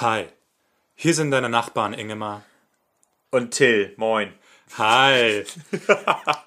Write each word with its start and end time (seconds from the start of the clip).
Hi, 0.00 0.24
hier 0.94 1.12
sind 1.12 1.30
deine 1.30 1.50
Nachbarn, 1.50 1.92
Ingemar. 1.92 2.40
Und 3.30 3.50
Till, 3.50 3.92
moin. 3.98 4.32
Hi. 4.78 5.44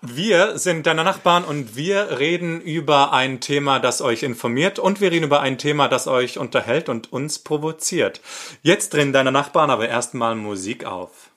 Wir 0.01 0.57
sind 0.57 0.87
deine 0.87 1.03
Nachbarn 1.03 1.43
und 1.43 1.75
wir 1.75 2.17
reden 2.17 2.61
über 2.61 3.13
ein 3.13 3.41
Thema, 3.41 3.77
das 3.77 4.01
euch 4.01 4.23
informiert 4.23 4.79
und 4.79 5.01
wir 5.01 5.11
reden 5.11 5.25
über 5.25 5.41
ein 5.41 5.59
Thema, 5.59 5.87
das 5.87 6.07
euch 6.07 6.39
unterhält 6.39 6.89
und 6.89 7.13
uns 7.13 7.37
provoziert. 7.37 8.21
Jetzt 8.63 8.95
drehen 8.95 9.13
deine 9.13 9.31
Nachbarn 9.31 9.69
aber 9.69 9.87
erstmal 9.87 10.33
Musik 10.33 10.85
auf. 10.85 11.29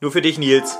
Nur 0.00 0.12
für 0.12 0.22
dich, 0.22 0.38
Nils. 0.38 0.78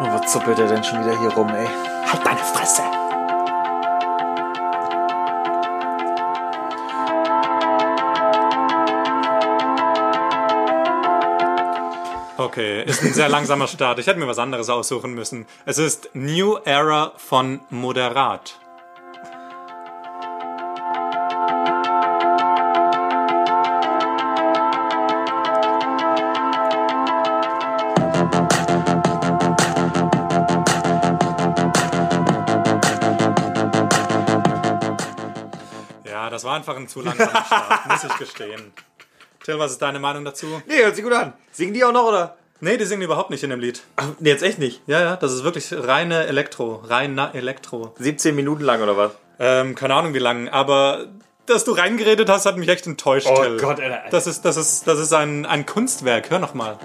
Oh, 0.00 0.06
was 0.06 0.32
zuppelt 0.32 0.58
er 0.58 0.68
denn 0.68 0.82
schon 0.82 1.04
wieder 1.04 1.20
hier 1.20 1.28
rum, 1.28 1.50
ey? 1.50 1.66
Halt 2.06 2.24
deine 2.24 2.38
Fresse! 2.38 2.99
Okay, 12.50 12.82
ist 12.82 13.00
ein 13.04 13.14
sehr 13.14 13.28
langsamer 13.28 13.68
Start. 13.68 14.00
Ich 14.00 14.08
hätte 14.08 14.18
mir 14.18 14.26
was 14.26 14.40
anderes 14.40 14.68
aussuchen 14.68 15.14
müssen. 15.14 15.46
Es 15.66 15.78
ist 15.78 16.10
New 16.14 16.56
Era 16.64 17.12
von 17.16 17.60
Moderat. 17.70 18.58
Ja, 36.04 36.28
das 36.30 36.42
war 36.42 36.56
einfach 36.56 36.76
ein 36.76 36.88
zu 36.88 37.00
langsamer 37.00 37.44
Start, 37.46 37.86
muss 37.86 38.02
ich 38.02 38.18
gestehen. 38.18 38.72
Till, 39.44 39.56
was 39.56 39.70
ist 39.70 39.80
deine 39.80 40.00
Meinung 40.00 40.24
dazu? 40.24 40.60
Nee, 40.66 40.82
hört 40.82 40.96
sich 40.96 41.04
gut 41.04 41.12
an. 41.12 41.32
Singen 41.52 41.74
die 41.74 41.84
auch 41.84 41.92
noch, 41.92 42.06
oder? 42.08 42.39
Nee, 42.62 42.76
die 42.76 42.84
singen 42.84 43.00
überhaupt 43.00 43.30
nicht 43.30 43.42
in 43.42 43.48
dem 43.48 43.58
Lied. 43.58 43.80
Ach, 43.96 44.08
nee, 44.18 44.28
jetzt 44.28 44.42
echt 44.42 44.58
nicht. 44.58 44.82
Ja, 44.86 45.00
ja, 45.00 45.16
das 45.16 45.32
ist 45.32 45.44
wirklich 45.44 45.72
reine 45.72 46.26
Elektro. 46.26 46.82
Reiner 46.86 47.34
Elektro. 47.34 47.94
17 47.98 48.36
Minuten 48.36 48.62
lang, 48.62 48.82
oder 48.82 48.98
was? 48.98 49.12
Ähm, 49.38 49.74
keine 49.74 49.94
Ahnung 49.94 50.12
wie 50.12 50.18
lang, 50.18 50.50
aber 50.50 51.06
dass 51.46 51.64
du 51.64 51.72
reingeredet 51.72 52.28
hast, 52.28 52.44
hat 52.44 52.58
mich 52.58 52.68
echt 52.68 52.86
enttäuscht. 52.86 53.28
Oh 53.30 53.42
Till. 53.42 53.56
Gott, 53.56 53.80
Alter. 53.80 54.02
Das 54.10 54.26
ist, 54.26 54.42
das 54.42 54.58
ist, 54.58 54.86
das 54.86 54.98
ist 54.98 55.14
ein, 55.14 55.46
ein 55.46 55.64
Kunstwerk. 55.64 56.28
Hör 56.28 56.38
noch 56.38 56.52
mal. 56.52 56.78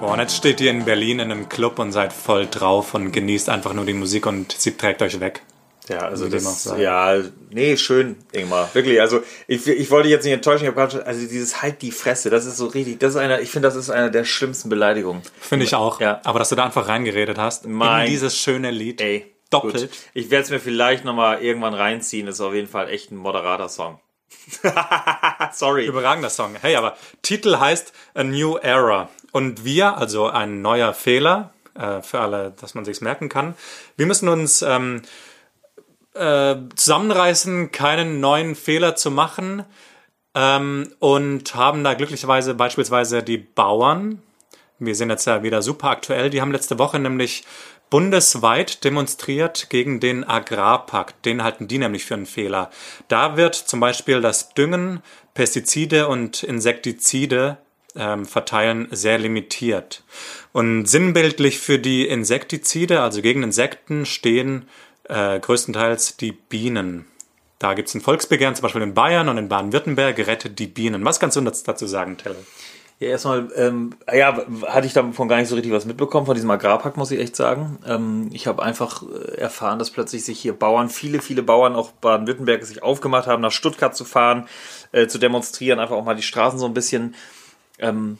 Boah, 0.00 0.14
und 0.14 0.18
jetzt 0.18 0.36
steht 0.36 0.60
ihr 0.60 0.72
in 0.72 0.84
Berlin 0.84 1.20
in 1.20 1.30
einem 1.30 1.48
Club 1.48 1.78
und 1.78 1.92
seid 1.92 2.12
voll 2.12 2.48
drauf 2.48 2.94
und 2.94 3.12
genießt 3.12 3.48
einfach 3.48 3.72
nur 3.72 3.84
die 3.84 3.94
Musik 3.94 4.26
und 4.26 4.50
sie 4.50 4.76
trägt 4.76 5.00
euch 5.00 5.20
weg. 5.20 5.42
Ja, 5.88 5.98
also 6.00 6.28
das, 6.28 6.72
ja, 6.78 7.16
nee, 7.50 7.76
schön, 7.76 8.16
Ingmar. 8.32 8.68
Wirklich, 8.74 9.00
also 9.00 9.22
ich, 9.46 9.66
ich 9.66 9.90
wollte 9.90 10.08
jetzt 10.08 10.24
nicht 10.24 10.34
enttäuschen, 10.34 10.64
ich 10.64 10.68
habe 10.68 10.76
gerade 10.76 10.92
schon, 10.92 11.02
also 11.02 11.20
dieses 11.26 11.62
halt 11.62 11.82
die 11.82 11.90
Fresse, 11.92 12.30
das 12.30 12.44
ist 12.46 12.56
so 12.58 12.66
richtig, 12.66 12.98
das 13.00 13.10
ist 13.14 13.16
einer, 13.16 13.40
ich 13.40 13.50
finde, 13.50 13.68
das 13.68 13.76
ist 13.76 13.90
einer 13.90 14.10
der 14.10 14.24
schlimmsten 14.24 14.68
Beleidigungen. 14.68 15.22
Finde 15.40 15.64
ich 15.64 15.74
auch. 15.74 16.00
Ja. 16.00 16.20
Aber 16.24 16.38
dass 16.38 16.50
du 16.50 16.54
da 16.56 16.64
einfach 16.64 16.88
reingeredet 16.88 17.38
hast 17.38 17.66
Mein- 17.66 18.06
in 18.06 18.10
dieses 18.12 18.38
schöne 18.38 18.70
Lied. 18.70 19.00
Ey, 19.00 19.34
Doppelt. 19.50 19.80
Gut. 19.80 19.90
Ich 20.12 20.30
werde 20.30 20.44
es 20.44 20.50
mir 20.50 20.60
vielleicht 20.60 21.04
nochmal 21.04 21.42
irgendwann 21.42 21.72
reinziehen, 21.74 22.26
ist 22.28 22.40
auf 22.40 22.52
jeden 22.52 22.68
Fall 22.68 22.90
echt 22.90 23.10
ein 23.10 23.16
moderater 23.16 23.68
Song. 23.68 23.98
Sorry. 25.52 25.86
Überragender 25.86 26.30
Song. 26.30 26.56
Hey, 26.60 26.76
aber 26.76 26.96
Titel 27.22 27.58
heißt 27.58 27.92
A 28.14 28.24
New 28.24 28.56
Era. 28.56 29.08
Und 29.32 29.64
wir, 29.64 29.96
also 29.96 30.28
ein 30.28 30.62
neuer 30.62 30.92
Fehler, 30.94 31.52
äh, 31.74 32.02
für 32.02 32.20
alle, 32.20 32.52
dass 32.60 32.74
man 32.74 32.84
sich's 32.84 33.00
merken 33.00 33.28
kann, 33.28 33.54
wir 33.96 34.06
müssen 34.06 34.28
uns 34.28 34.62
ähm, 34.62 35.02
äh, 36.18 36.56
zusammenreißen, 36.74 37.72
keinen 37.72 38.20
neuen 38.20 38.54
Fehler 38.54 38.96
zu 38.96 39.10
machen. 39.10 39.64
Ähm, 40.34 40.92
und 40.98 41.54
haben 41.54 41.82
da 41.84 41.94
glücklicherweise 41.94 42.54
beispielsweise 42.54 43.22
die 43.22 43.38
Bauern, 43.38 44.22
wir 44.78 44.94
sind 44.94 45.10
jetzt 45.10 45.26
ja 45.26 45.42
wieder 45.42 45.62
super 45.62 45.88
aktuell, 45.90 46.30
die 46.30 46.40
haben 46.40 46.52
letzte 46.52 46.78
Woche 46.78 46.98
nämlich 46.98 47.44
bundesweit 47.90 48.84
demonstriert 48.84 49.70
gegen 49.70 50.00
den 50.00 50.24
Agrarpakt. 50.24 51.24
Den 51.24 51.42
halten 51.42 51.68
die 51.68 51.78
nämlich 51.78 52.04
für 52.04 52.14
einen 52.14 52.26
Fehler. 52.26 52.70
Da 53.08 53.36
wird 53.36 53.54
zum 53.54 53.80
Beispiel 53.80 54.20
das 54.20 54.54
Düngen, 54.54 55.00
Pestizide 55.34 56.08
und 56.08 56.42
Insektizide 56.42 57.58
ähm, 57.96 58.26
verteilen 58.26 58.88
sehr 58.90 59.18
limitiert. 59.18 60.04
Und 60.52 60.86
sinnbildlich 60.86 61.58
für 61.58 61.78
die 61.78 62.06
Insektizide, 62.06 63.00
also 63.00 63.22
gegen 63.22 63.42
Insekten, 63.42 64.04
stehen 64.06 64.68
äh, 65.08 65.40
größtenteils 65.40 66.16
die 66.16 66.32
Bienen. 66.32 67.06
Da 67.58 67.74
gibt 67.74 67.88
es 67.88 67.94
ein 67.94 68.00
Volksbegehren, 68.00 68.54
zum 68.54 68.62
Beispiel 68.62 68.82
in 68.82 68.94
Bayern 68.94 69.28
und 69.28 69.36
in 69.36 69.48
Baden-Württemberg, 69.48 70.18
rettet 70.26 70.58
die 70.58 70.68
Bienen. 70.68 71.04
Was 71.04 71.18
kannst 71.18 71.36
du 71.36 71.40
dazu 71.40 71.86
sagen, 71.86 72.16
Tell? 72.16 72.36
Ja, 73.00 73.10
erstmal, 73.10 73.48
ähm, 73.54 73.94
ja, 74.12 74.44
hatte 74.66 74.86
ich 74.86 74.92
davon 74.92 75.28
gar 75.28 75.36
nicht 75.36 75.48
so 75.48 75.54
richtig 75.54 75.72
was 75.72 75.84
mitbekommen, 75.84 76.26
von 76.26 76.34
diesem 76.34 76.50
Agrarpakt, 76.50 76.96
muss 76.96 77.12
ich 77.12 77.20
echt 77.20 77.36
sagen. 77.36 77.78
Ähm, 77.86 78.28
ich 78.32 78.48
habe 78.48 78.60
einfach 78.62 79.04
äh, 79.04 79.36
erfahren, 79.36 79.78
dass 79.78 79.90
plötzlich 79.90 80.24
sich 80.24 80.40
hier 80.40 80.52
Bauern, 80.52 80.88
viele, 80.88 81.20
viele 81.20 81.44
Bauern, 81.44 81.76
auch 81.76 81.92
Baden-Württemberg, 81.92 82.64
sich 82.64 82.82
aufgemacht 82.82 83.28
haben, 83.28 83.40
nach 83.40 83.52
Stuttgart 83.52 83.94
zu 83.94 84.04
fahren, 84.04 84.48
äh, 84.90 85.06
zu 85.06 85.18
demonstrieren, 85.18 85.78
einfach 85.78 85.94
auch 85.94 86.04
mal 86.04 86.16
die 86.16 86.22
Straßen 86.22 86.58
so 86.58 86.66
ein 86.66 86.74
bisschen 86.74 87.14
ähm, 87.78 88.18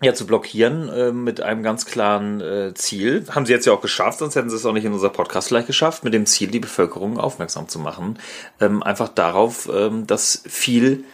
ja, 0.00 0.14
zu 0.14 0.26
blockieren, 0.26 0.88
äh, 0.88 1.12
mit 1.12 1.40
einem 1.40 1.62
ganz 1.62 1.84
klaren 1.84 2.40
äh, 2.40 2.72
Ziel. 2.74 3.24
Haben 3.30 3.46
sie 3.46 3.52
jetzt 3.52 3.66
ja 3.66 3.72
auch 3.72 3.80
geschafft, 3.80 4.20
sonst 4.20 4.36
hätten 4.36 4.48
sie 4.48 4.56
es 4.56 4.64
auch 4.64 4.72
nicht 4.72 4.84
in 4.84 4.92
unser 4.92 5.10
Podcast 5.10 5.48
vielleicht 5.48 5.66
geschafft, 5.66 6.04
mit 6.04 6.14
dem 6.14 6.26
Ziel, 6.26 6.48
die 6.48 6.60
Bevölkerung 6.60 7.18
aufmerksam 7.18 7.68
zu 7.68 7.80
machen. 7.80 8.18
Ähm, 8.60 8.82
einfach 8.82 9.08
darauf, 9.08 9.68
ähm, 9.72 10.06
dass 10.06 10.44
viel 10.46 11.04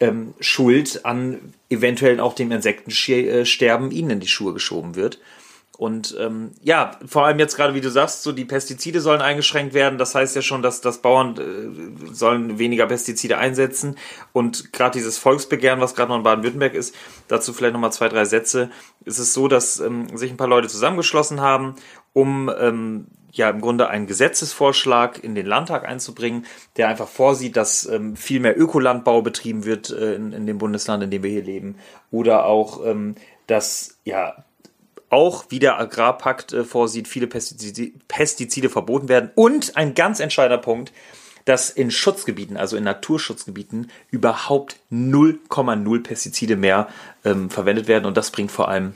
ähm, 0.00 0.34
Schuld 0.40 1.04
an 1.04 1.54
eventuell 1.70 2.18
auch 2.18 2.34
dem 2.34 2.50
Insektensterben 2.50 3.92
ihnen 3.92 4.10
in 4.10 4.20
die 4.20 4.28
Schuhe 4.28 4.52
geschoben 4.52 4.96
wird. 4.96 5.20
Und 5.82 6.16
ähm, 6.20 6.52
ja, 6.62 6.92
vor 7.06 7.26
allem 7.26 7.40
jetzt 7.40 7.56
gerade, 7.56 7.74
wie 7.74 7.80
du 7.80 7.90
sagst, 7.90 8.22
so 8.22 8.30
die 8.30 8.44
Pestizide 8.44 9.00
sollen 9.00 9.20
eingeschränkt 9.20 9.74
werden. 9.74 9.98
Das 9.98 10.14
heißt 10.14 10.36
ja 10.36 10.40
schon, 10.40 10.62
dass, 10.62 10.80
dass 10.80 11.02
Bauern 11.02 11.34
äh, 11.36 12.14
sollen 12.14 12.60
weniger 12.60 12.86
Pestizide 12.86 13.36
einsetzen. 13.36 13.96
Und 14.32 14.72
gerade 14.72 14.96
dieses 14.96 15.18
Volksbegehren, 15.18 15.80
was 15.80 15.96
gerade 15.96 16.10
noch 16.10 16.18
in 16.18 16.22
Baden-Württemberg 16.22 16.74
ist, 16.74 16.94
dazu 17.26 17.52
vielleicht 17.52 17.72
nochmal 17.72 17.92
zwei, 17.92 18.08
drei 18.08 18.24
Sätze. 18.24 18.70
Es 19.04 19.18
ist 19.18 19.32
so, 19.32 19.48
dass 19.48 19.80
ähm, 19.80 20.16
sich 20.16 20.30
ein 20.30 20.36
paar 20.36 20.46
Leute 20.46 20.68
zusammengeschlossen 20.68 21.40
haben, 21.40 21.74
um 22.12 22.48
ähm, 22.60 23.08
ja 23.32 23.50
im 23.50 23.60
Grunde 23.60 23.88
einen 23.88 24.06
Gesetzesvorschlag 24.06 25.24
in 25.24 25.34
den 25.34 25.46
Landtag 25.46 25.84
einzubringen, 25.84 26.46
der 26.76 26.90
einfach 26.90 27.08
vorsieht, 27.08 27.56
dass 27.56 27.86
ähm, 27.86 28.14
viel 28.14 28.38
mehr 28.38 28.56
Ökolandbau 28.56 29.20
betrieben 29.20 29.64
wird 29.64 29.90
äh, 29.90 30.14
in, 30.14 30.32
in 30.32 30.46
dem 30.46 30.58
Bundesland, 30.58 31.02
in 31.02 31.10
dem 31.10 31.24
wir 31.24 31.30
hier 31.30 31.42
leben. 31.42 31.74
Oder 32.12 32.44
auch, 32.44 32.86
ähm, 32.86 33.16
dass 33.48 33.98
ja 34.04 34.44
auch, 35.12 35.46
wie 35.50 35.58
der 35.58 35.78
Agrarpakt 35.78 36.52
äh, 36.52 36.64
vorsieht, 36.64 37.06
viele 37.06 37.26
Pestizide, 37.26 37.92
Pestizide 38.08 38.70
verboten 38.70 39.08
werden. 39.08 39.30
Und 39.34 39.76
ein 39.76 39.94
ganz 39.94 40.20
entscheidender 40.20 40.62
Punkt, 40.62 40.92
dass 41.44 41.70
in 41.70 41.90
Schutzgebieten, 41.90 42.56
also 42.56 42.76
in 42.76 42.84
Naturschutzgebieten, 42.84 43.90
überhaupt 44.10 44.76
0,0 44.90 46.02
Pestizide 46.02 46.56
mehr 46.56 46.88
ähm, 47.24 47.50
verwendet 47.50 47.88
werden. 47.88 48.06
Und 48.06 48.16
das 48.16 48.30
bringt 48.30 48.52
vor 48.52 48.68
allem 48.68 48.94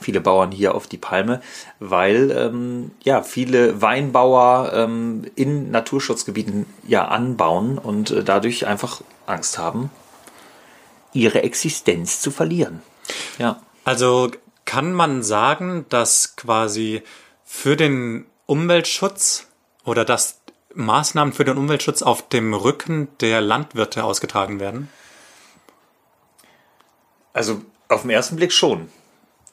viele 0.00 0.20
Bauern 0.20 0.52
hier 0.52 0.74
auf 0.74 0.86
die 0.86 0.98
Palme, 0.98 1.40
weil 1.80 2.30
ähm, 2.30 2.90
ja 3.02 3.22
viele 3.22 3.80
Weinbauer 3.80 4.72
ähm, 4.74 5.22
in 5.36 5.70
Naturschutzgebieten 5.70 6.66
ja 6.86 7.08
anbauen 7.08 7.78
und 7.78 8.10
äh, 8.10 8.22
dadurch 8.22 8.66
einfach 8.66 9.00
Angst 9.26 9.56
haben, 9.58 9.90
ihre 11.12 11.42
Existenz 11.42 12.20
zu 12.20 12.30
verlieren. 12.30 12.82
Ja. 13.38 13.62
Also 13.84 14.30
kann 14.66 14.92
man 14.92 15.22
sagen, 15.22 15.86
dass 15.88 16.36
quasi 16.36 17.02
für 17.44 17.76
den 17.76 18.26
Umweltschutz 18.44 19.46
oder 19.84 20.04
dass 20.04 20.40
Maßnahmen 20.74 21.32
für 21.32 21.44
den 21.44 21.56
Umweltschutz 21.56 22.02
auf 22.02 22.28
dem 22.28 22.52
Rücken 22.52 23.08
der 23.20 23.40
Landwirte 23.40 24.04
ausgetragen 24.04 24.60
werden? 24.60 24.90
Also 27.32 27.62
auf 27.88 28.02
den 28.02 28.10
ersten 28.10 28.36
Blick 28.36 28.52
schon, 28.52 28.90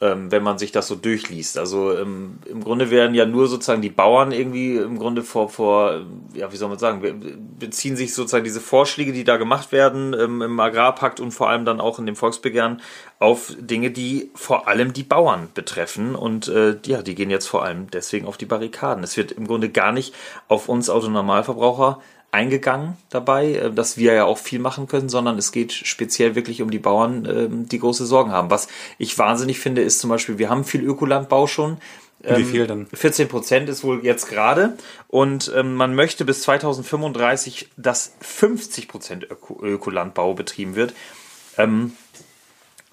ähm, 0.04 0.32
wenn 0.32 0.44
man 0.44 0.58
sich 0.58 0.72
das 0.72 0.88
so 0.88 0.96
durchliest. 0.96 1.58
Also 1.58 1.98
ähm, 1.98 2.40
im 2.46 2.64
Grunde 2.64 2.92
werden 2.92 3.16
ja 3.16 3.26
nur 3.26 3.48
sozusagen 3.48 3.82
die 3.82 3.90
Bauern 3.90 4.32
irgendwie 4.32 4.76
im 4.76 5.00
Grunde 5.00 5.24
vor, 5.24 5.50
vor 5.50 6.02
ja, 6.34 6.52
wie 6.52 6.58
soll 6.58 6.70
man 6.70 6.80
sagen, 6.80 7.00
be- 7.00 7.16
beziehen 7.60 7.96
sich 7.96 8.14
sozusagen 8.14 8.44
diese 8.44 8.60
Vorschläge, 8.60 9.14
die 9.14 9.24
da 9.24 9.38
gemacht 9.38 9.72
werden 9.72 10.14
ähm, 10.14 10.42
im 10.42 10.60
Agrarpakt 10.60 11.20
und 11.20 11.32
vor 11.32 11.50
allem 11.50 11.64
dann 11.66 11.80
auch 11.80 12.00
in 12.00 12.06
dem 12.06 12.16
Volksbegehren 12.16 12.82
auf 13.20 13.54
Dinge, 13.58 13.92
die 13.92 14.32
vor 14.36 14.68
allem 14.68 14.92
die 14.92 15.04
Bauern 15.04 15.48
betreffen. 15.54 16.16
Und 16.16 16.50
äh, 16.50 16.78
ja, 16.86 17.02
die 17.02 17.16
gehen 17.16 17.30
jetzt 17.30 17.48
vor 17.48 17.64
allem 17.64 17.90
deswegen 17.90 18.28
auf 18.28 18.38
die 18.38 18.46
Barrikaden. 18.46 19.04
Es 19.04 19.16
wird 19.16 19.32
im 19.32 19.48
Grunde 19.48 19.70
gar 19.70 19.94
nicht 19.94 20.14
auf 20.50 20.68
uns 20.68 20.90
Autonormalverbraucher 20.90 22.02
eingegangen 22.34 22.98
dabei, 23.10 23.54
äh, 23.54 23.72
dass 23.72 23.98
wir 23.98 24.14
ja 24.14 24.26
auch 24.26 24.38
viel 24.38 24.60
machen 24.60 24.88
können, 24.88 25.08
sondern 25.08 25.38
es 25.38 25.52
geht 25.52 25.72
speziell 25.72 26.36
wirklich 26.36 26.62
um 26.62 26.72
die 26.72 26.80
Bauern, 26.80 27.26
ähm, 27.26 27.70
die 27.70 27.80
große 27.80 28.06
Sorgen 28.06 28.32
haben. 28.32 28.50
Was 28.50 28.68
ich 28.98 29.18
wahnsinnig 29.18 29.60
finde, 29.60 29.82
ist 29.82 30.00
zum 30.00 30.10
Beispiel, 30.10 30.38
wir 30.38 30.50
haben 30.50 30.64
viel 30.64 30.84
Ökolandbau 30.84 31.48
schon. 31.48 31.78
Wie 32.20 32.30
Ähm, 32.30 32.46
viel 32.46 32.68
denn? 32.68 32.88
14 32.94 33.28
Prozent 33.28 33.70
ist 33.70 33.84
wohl 33.84 34.04
jetzt 34.04 34.30
gerade. 34.30 34.78
Und 35.08 35.52
ähm, 35.56 35.76
man 35.76 35.94
möchte 35.94 36.26
bis 36.26 36.42
2035, 36.42 37.70
dass 37.78 38.14
50 38.22 38.88
Prozent 38.88 39.28
Öko 39.30 39.60
Ökolandbau 39.62 40.34
betrieben 40.34 40.76
wird. 40.76 40.94
Ähm, 41.58 41.94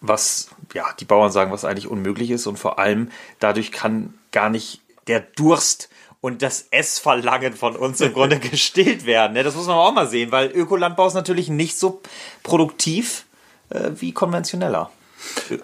was, 0.02 0.48
ja, 0.74 0.86
die 0.98 1.04
Bauern 1.04 1.30
sagen, 1.30 1.52
was 1.52 1.64
eigentlich 1.64 1.86
unmöglich 1.86 2.30
ist. 2.30 2.46
Und 2.46 2.58
vor 2.58 2.78
allem 2.78 3.10
dadurch 3.38 3.70
kann 3.72 4.14
gar 4.32 4.50
nicht 4.50 4.80
der 5.06 5.20
Durst 5.20 5.88
und 6.20 6.42
das 6.42 6.66
Essverlangen 6.70 7.54
von 7.54 7.76
uns 7.76 8.00
im 8.00 8.12
Grunde 8.12 8.38
gestillt 8.50 9.06
werden. 9.06 9.32
Ne? 9.32 9.42
Das 9.42 9.54
muss 9.54 9.66
man 9.66 9.76
auch 9.76 9.92
mal 9.92 10.08
sehen, 10.08 10.32
weil 10.32 10.50
Ökolandbau 10.50 11.06
ist 11.06 11.14
natürlich 11.14 11.48
nicht 11.48 11.78
so 11.78 12.00
produktiv 12.42 13.26
äh, 13.70 13.90
wie 13.94 14.12
konventioneller 14.12 14.90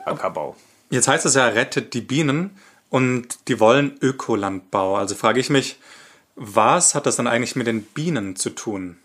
Ackerbau. 0.04 0.56
Jetzt 0.90 1.08
heißt 1.08 1.26
es 1.26 1.34
ja, 1.34 1.46
rettet 1.46 1.94
die 1.94 2.00
Bienen 2.00 2.56
und 2.90 3.48
die 3.48 3.60
wollen 3.60 3.98
Ökolandbau. 4.00 4.96
Also 4.96 5.14
frage 5.14 5.40
ich 5.40 5.50
mich, 5.50 5.78
was 6.36 6.94
hat 6.94 7.06
das 7.06 7.16
dann 7.16 7.26
eigentlich 7.26 7.56
mit 7.56 7.66
den 7.66 7.82
Bienen 7.82 8.36
zu 8.36 8.50
tun? 8.50 8.98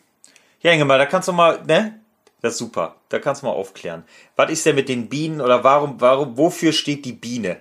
Ja, 0.62 0.72
Ingemar, 0.72 0.98
da 0.98 1.06
kannst 1.06 1.28
du 1.28 1.34
mal, 1.34 1.64
ne? 1.66 2.00
Das 2.42 2.54
ist 2.54 2.60
super. 2.60 2.96
Da 3.10 3.20
kannst 3.20 3.42
du 3.42 3.48
mal 3.48 3.54
aufklären. 3.54 4.04
Was 4.36 4.52
ist 4.52 4.66
denn 4.66 4.76
mit 4.76 4.90
den 4.90 5.10
Bienen 5.10 5.42
oder 5.42 5.64
warum, 5.64 6.02
warum, 6.02 6.38
wofür 6.38 6.72
steht 6.72 7.06
die 7.06 7.14
Biene? 7.14 7.58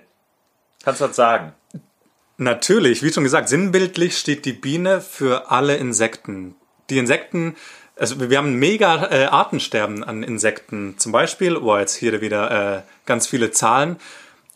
Kannst 0.83 1.01
du 1.01 1.07
das 1.07 1.15
sagen? 1.15 1.53
Natürlich, 2.41 3.03
wie 3.03 3.13
schon 3.13 3.23
gesagt, 3.23 3.49
sinnbildlich 3.49 4.17
steht 4.17 4.45
die 4.45 4.53
Biene 4.53 4.99
für 4.99 5.51
alle 5.51 5.77
Insekten. 5.77 6.55
Die 6.89 6.97
Insekten, 6.97 7.55
also 7.95 8.31
wir 8.31 8.35
haben 8.39 8.55
mega 8.55 9.11
äh, 9.11 9.25
Artensterben 9.25 10.03
an 10.03 10.23
Insekten. 10.23 10.97
Zum 10.97 11.11
Beispiel, 11.11 11.55
oh, 11.55 11.77
jetzt 11.77 11.93
hier 11.93 12.19
wieder 12.19 12.77
äh, 12.77 12.81
ganz 13.05 13.27
viele 13.27 13.51
Zahlen. 13.51 13.97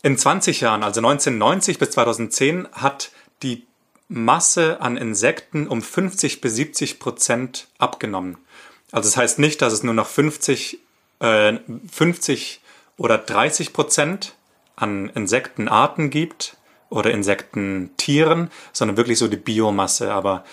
In 0.02 0.18
20 0.18 0.62
Jahren, 0.62 0.82
also 0.82 1.00
1990 1.00 1.78
bis 1.78 1.92
2010, 1.92 2.68
hat 2.72 3.12
die 3.44 3.68
Masse 4.08 4.82
an 4.82 4.98
Insekten 4.98 5.68
um 5.68 5.84
50 5.84 6.42
bis 6.42 6.56
70 6.56 6.98
Prozent 6.98 7.68
abgenommen. 7.78 8.40
Also 8.92 9.10
das 9.10 9.16
heißt 9.16 9.38
nicht, 9.38 9.62
dass 9.62 9.74
es 9.74 9.84
nur 9.84 9.94
noch 9.94 10.08
50, 10.08 10.80
äh, 11.20 11.60
50 11.92 12.62
oder 12.98 13.20
30 13.20 13.74
Prozent 13.74 14.34
an 14.76 15.12
Insektenarten 15.14 16.10
gibt 16.10 16.58
oder 16.96 17.12
Insektentieren, 17.12 18.50
sondern 18.74 18.98
wirklich 18.98 19.20
so 19.20 19.28
die 19.28 19.38
Biomasse. 19.38 20.14
Aber 20.14 20.44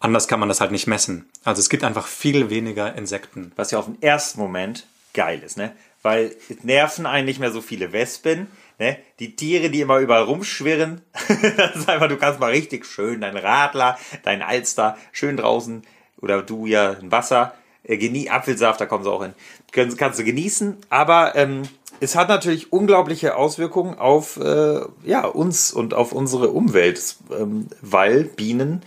anders 0.00 0.28
kann 0.28 0.40
man 0.40 0.48
das 0.48 0.60
halt 0.60 0.72
nicht 0.72 0.86
messen. 0.86 1.28
Also 1.44 1.60
es 1.60 1.68
gibt 1.68 1.84
einfach 1.84 2.06
viel 2.06 2.50
weniger 2.50 2.94
Insekten. 2.96 3.52
Was 3.56 3.70
ja 3.70 3.78
auf 3.78 3.84
den 3.84 4.00
ersten 4.02 4.40
Moment 4.40 4.86
geil 5.14 5.42
ist, 5.44 5.56
ne? 5.56 5.72
Weil 6.02 6.34
nerven 6.62 7.04
einen 7.04 7.26
nicht 7.26 7.40
mehr 7.40 7.52
so 7.52 7.60
viele 7.60 7.92
Wespen, 7.92 8.46
ne? 8.78 8.96
Die 9.18 9.36
Tiere, 9.36 9.68
die 9.68 9.82
immer 9.82 9.98
überall 9.98 10.22
rumschwirren. 10.22 11.02
das 11.56 11.76
ist 11.76 11.88
einfach, 11.88 12.08
du 12.08 12.16
kannst 12.16 12.40
mal 12.40 12.50
richtig 12.50 12.86
schön 12.86 13.20
deinen 13.20 13.36
Radler, 13.36 13.98
deinen 14.22 14.42
Alster, 14.42 14.96
schön 15.12 15.36
draußen 15.36 15.82
oder 16.20 16.42
du 16.42 16.66
ja 16.66 16.92
ein 16.92 17.12
Wasser, 17.12 17.54
äh, 17.82 17.98
genie 17.98 18.30
Apfelsaft, 18.30 18.80
da 18.80 18.86
kommen 18.86 19.04
sie 19.04 19.10
auch 19.10 19.22
hin. 19.22 19.34
Kannst, 19.72 19.98
kannst 19.98 20.18
du 20.18 20.24
genießen, 20.24 20.78
aber 20.88 21.36
ähm, 21.36 21.62
es 22.00 22.16
hat 22.16 22.28
natürlich 22.28 22.72
unglaubliche 22.72 23.36
Auswirkungen 23.36 23.98
auf 23.98 24.38
äh, 24.38 24.80
ja, 25.04 25.26
uns 25.26 25.72
und 25.72 25.94
auf 25.94 26.12
unsere 26.12 26.50
Umwelt, 26.50 27.16
ähm, 27.30 27.68
weil 27.82 28.24
Bienen, 28.24 28.82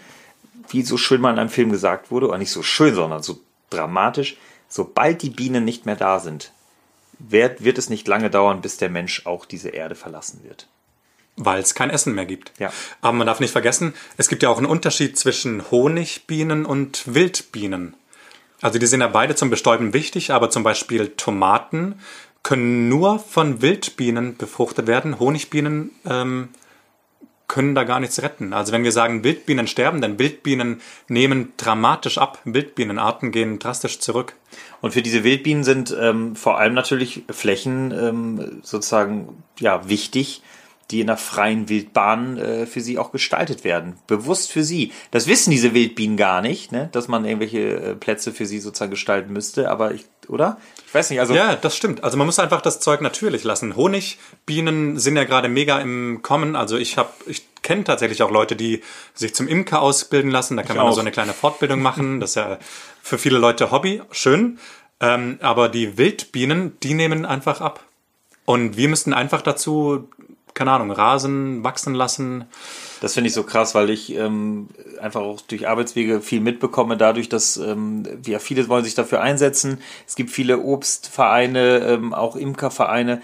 wie 0.70 0.82
so 0.82 0.98
schön 0.98 1.22
mal 1.22 1.32
in 1.32 1.40
einem 1.40 1.50
Film 1.50 1.72
gesagt 1.72 2.12
wurde, 2.12 2.28
oder 2.28 2.38
nicht 2.40 2.52
so 2.52 2.64
schön, 2.64 2.96
sondern 2.96 3.22
so 3.22 3.40
dramatisch, 3.70 4.38
sobald 4.68 5.22
die 5.22 5.30
Bienen 5.30 5.64
nicht 5.64 5.86
mehr 5.86 5.96
da 5.96 6.20
sind, 6.20 6.52
wird, 7.20 7.64
wird 7.64 7.78
es 7.78 7.90
nicht 7.90 8.08
lange 8.08 8.30
dauern, 8.30 8.62
bis 8.62 8.78
der 8.78 8.90
Mensch 8.90 9.26
auch 9.26 9.46
diese 9.46 9.70
Erde 9.70 9.96
verlassen 9.96 10.42
wird. 10.44 10.68
Weil 11.36 11.62
es 11.62 11.76
kein 11.76 11.90
Essen 11.90 12.16
mehr 12.16 12.26
gibt. 12.26 12.52
Ja. 12.60 12.72
Aber 13.02 13.14
man 13.14 13.28
darf 13.28 13.40
nicht 13.40 13.52
vergessen, 13.52 13.94
es 14.18 14.28
gibt 14.28 14.44
ja 14.44 14.50
auch 14.50 14.58
einen 14.58 14.68
Unterschied 14.68 15.18
zwischen 15.18 15.70
Honigbienen 15.72 16.66
und 16.66 17.14
Wildbienen. 17.14 17.96
Also 18.62 18.80
die 18.80 18.86
sind 18.86 19.02
ja 19.02 19.08
beide 19.08 19.36
zum 19.36 19.50
Bestäuben 19.50 19.94
wichtig, 19.94 20.32
aber 20.32 20.50
zum 20.50 20.64
Beispiel 20.64 21.10
Tomaten 21.10 22.00
können 22.44 22.90
nur 22.90 23.20
von 23.20 23.62
Wildbienen 23.62 24.36
befruchtet 24.38 24.86
werden. 24.86 25.20
Honigbienen 25.20 25.92
ähm, 26.06 26.50
können 27.48 27.76
da 27.76 27.84
gar 27.84 28.00
nichts 28.00 28.22
retten. 28.22 28.52
Also 28.52 28.74
wenn 28.74 28.84
wir 28.84 28.92
sagen, 28.92 29.24
Wildbienen 29.24 29.68
sterben, 29.68 30.02
dann 30.02 30.20
Wildbienen 30.20 30.82
nehmen 31.08 31.54
dramatisch 31.58 32.18
ab. 32.18 32.40
Wildbienenarten 32.46 33.32
gehen 33.32 33.60
drastisch 33.60 34.00
zurück. 34.00 34.34
Und 34.82 34.92
für 34.92 35.02
diese 35.02 35.24
Wildbienen 35.24 35.64
sind 35.64 35.96
ähm, 36.00 36.36
vor 36.36 36.58
allem 36.58 36.74
natürlich 36.74 37.24
Flächen 37.30 37.92
ähm, 37.92 38.62
sozusagen 38.64 39.44
ja 39.60 39.88
wichtig, 39.88 40.42
die 40.94 41.02
in 41.02 41.08
der 41.08 41.18
freien 41.18 41.68
Wildbahn 41.70 42.38
äh, 42.38 42.66
für 42.68 42.80
sie 42.80 43.00
auch 43.00 43.12
gestaltet 43.12 43.64
werden. 43.64 43.98
Bewusst 44.06 44.52
für 44.52 44.64
sie. 44.64 44.92
Das 45.10 45.26
wissen 45.28 45.50
diese 45.50 45.74
Wildbienen 45.74 46.18
gar 46.18 46.42
nicht, 46.42 46.72
ne? 46.72 46.90
dass 46.92 47.08
man 47.08 47.26
irgendwelche 47.26 47.60
äh, 47.60 47.96
Plätze 47.96 48.32
für 48.32 48.46
sie 48.46 48.60
sozusagen 48.60 48.92
gestalten 48.92 49.34
müsste, 49.34 49.72
aber 49.72 49.94
ich, 49.94 50.06
oder? 50.28 50.58
Ich 50.88 50.94
weiß 50.94 51.10
nicht, 51.10 51.20
also. 51.20 51.34
Ja, 51.34 51.56
das 51.56 51.76
stimmt. 51.76 52.04
Also 52.04 52.16
man 52.18 52.28
muss 52.28 52.38
einfach 52.38 52.62
das 52.62 52.80
Zeug 52.80 53.02
natürlich 53.02 53.44
lassen. 53.44 53.76
Honigbienen 53.76 55.00
sind 55.00 55.18
ja 55.18 55.24
gerade 55.24 55.50
mega 55.50 55.80
im 55.80 56.22
Kommen. 56.22 56.56
Also 56.56 56.78
ich 56.78 56.98
habe, 56.98 57.10
ich 57.26 57.44
kenne 57.64 57.84
tatsächlich 57.84 58.22
auch 58.22 58.32
Leute, 58.32 58.56
die 58.56 58.82
sich 59.16 59.34
zum 59.34 59.48
Imker 59.48 59.82
ausbilden 59.82 60.30
lassen. 60.30 60.56
Da 60.58 60.64
kann 60.64 60.76
Ich 60.76 60.82
man 60.82 60.92
auch. 60.92 60.96
so 60.96 61.02
eine 61.02 61.12
kleine 61.12 61.34
Fortbildung 61.34 61.82
machen. 61.82 62.20
Das 62.20 62.32
ist 62.32 62.36
ja 62.36 62.60
für 63.02 63.18
viele 63.18 63.40
Leute 63.40 63.72
Hobby. 63.72 64.02
Schön. 64.12 64.60
Ähm, 65.00 65.40
aber 65.42 65.70
die 65.70 65.98
Wildbienen, 65.98 66.78
die 66.84 66.94
nehmen 66.94 67.26
einfach 67.26 67.60
ab. 67.62 67.84
Und 68.46 68.78
wir 68.78 68.90
müssten 68.90 69.14
einfach 69.14 69.42
dazu, 69.42 70.10
keine 70.54 70.72
Ahnung, 70.72 70.92
Rasen 70.92 71.64
wachsen 71.64 71.94
lassen. 71.94 72.46
Das 73.02 73.14
finde 73.14 73.28
ich 73.28 73.34
so 73.34 73.44
krass, 73.44 73.76
weil 73.76 73.90
ich 73.90 74.16
ähm, 74.16 74.70
einfach 75.02 75.22
auch 75.22 75.42
durch 75.42 75.68
Arbeitswege 75.68 76.22
viel 76.22 76.40
mitbekomme, 76.40 76.98
dadurch, 76.98 77.30
dass 77.30 77.58
ähm, 77.58 78.04
ja, 78.26 78.40
viele 78.40 78.68
wollen 78.70 78.84
sich 78.84 78.96
dafür 78.96 79.22
einsetzen. 79.22 79.80
Es 80.08 80.16
gibt 80.16 80.30
viele 80.30 80.60
Obstvereine, 80.60 81.80
ähm, 81.80 82.14
auch 82.14 82.36
Imkervereine, 82.36 83.22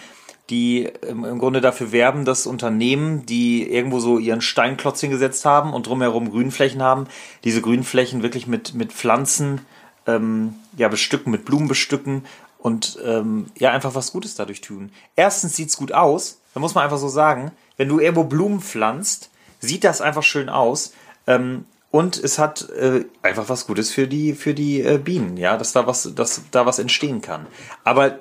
die 0.49 0.89
ähm, 1.07 1.25
im 1.25 1.39
Grunde 1.39 1.61
dafür 1.61 1.91
werben, 1.91 2.25
dass 2.25 2.47
Unternehmen, 2.47 3.25
die 3.25 3.69
irgendwo 3.69 3.99
so 3.99 4.17
ihren 4.17 4.41
Steinklotz 4.41 5.01
hingesetzt 5.01 5.45
haben 5.45 5.73
und 5.73 5.87
drumherum 5.87 6.31
Grünflächen 6.31 6.81
haben, 6.81 7.07
diese 7.43 7.61
Grünflächen 7.61 8.23
wirklich 8.23 8.47
mit, 8.47 8.73
mit 8.73 8.91
Pflanzen 8.91 9.61
ähm, 10.07 10.55
ja, 10.75 10.87
bestücken, 10.87 11.31
mit 11.31 11.45
Blumen 11.45 11.67
bestücken 11.67 12.25
und 12.57 12.99
ähm, 13.05 13.47
ja, 13.57 13.71
einfach 13.71 13.95
was 13.95 14.11
Gutes 14.11 14.35
dadurch 14.35 14.61
tun. 14.61 14.91
Erstens 15.15 15.55
sieht's 15.55 15.77
gut 15.77 15.93
aus, 15.93 16.38
da 16.53 16.59
muss 16.59 16.75
man 16.75 16.83
einfach 16.83 16.97
so 16.97 17.09
sagen, 17.09 17.51
wenn 17.77 17.89
du 17.89 17.99
irgendwo 17.99 18.23
Blumen 18.23 18.61
pflanzt, 18.61 19.29
sieht 19.59 19.83
das 19.83 20.01
einfach 20.01 20.23
schön 20.23 20.49
aus. 20.49 20.93
Ähm, 21.27 21.65
und 21.91 22.17
es 22.17 22.37
hat 22.37 22.69
äh, 22.69 23.05
einfach 23.23 23.49
was 23.49 23.65
Gutes 23.65 23.91
für 23.91 24.07
die, 24.07 24.33
für 24.33 24.53
die 24.53 24.81
äh, 24.81 24.97
Bienen, 24.97 25.37
ja, 25.37 25.57
dass 25.57 25.73
da 25.73 25.87
was, 25.87 26.13
dass 26.13 26.41
da 26.51 26.65
was 26.65 26.77
entstehen 26.77 27.21
kann. 27.21 27.47
Aber 27.83 28.19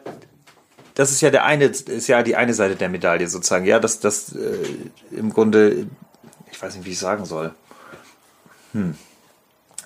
das 0.94 1.12
ist 1.12 1.20
ja 1.20 1.30
der 1.30 1.44
eine, 1.44 1.66
ist 1.66 2.08
ja 2.08 2.23
die 2.23 2.35
eine 2.35 2.54
Seite 2.54 2.76
der 2.76 2.88
Medaille 2.88 3.28
sozusagen, 3.28 3.66
ja, 3.66 3.78
dass 3.78 4.00
das 4.00 4.35
äh, 4.35 4.56
im 5.11 5.32
Grunde, 5.32 5.87
ich 6.50 6.61
weiß 6.61 6.76
nicht, 6.76 6.87
wie 6.87 6.92
ich 6.92 6.99
sagen 6.99 7.25
soll. 7.25 7.54
Hm. 8.73 8.97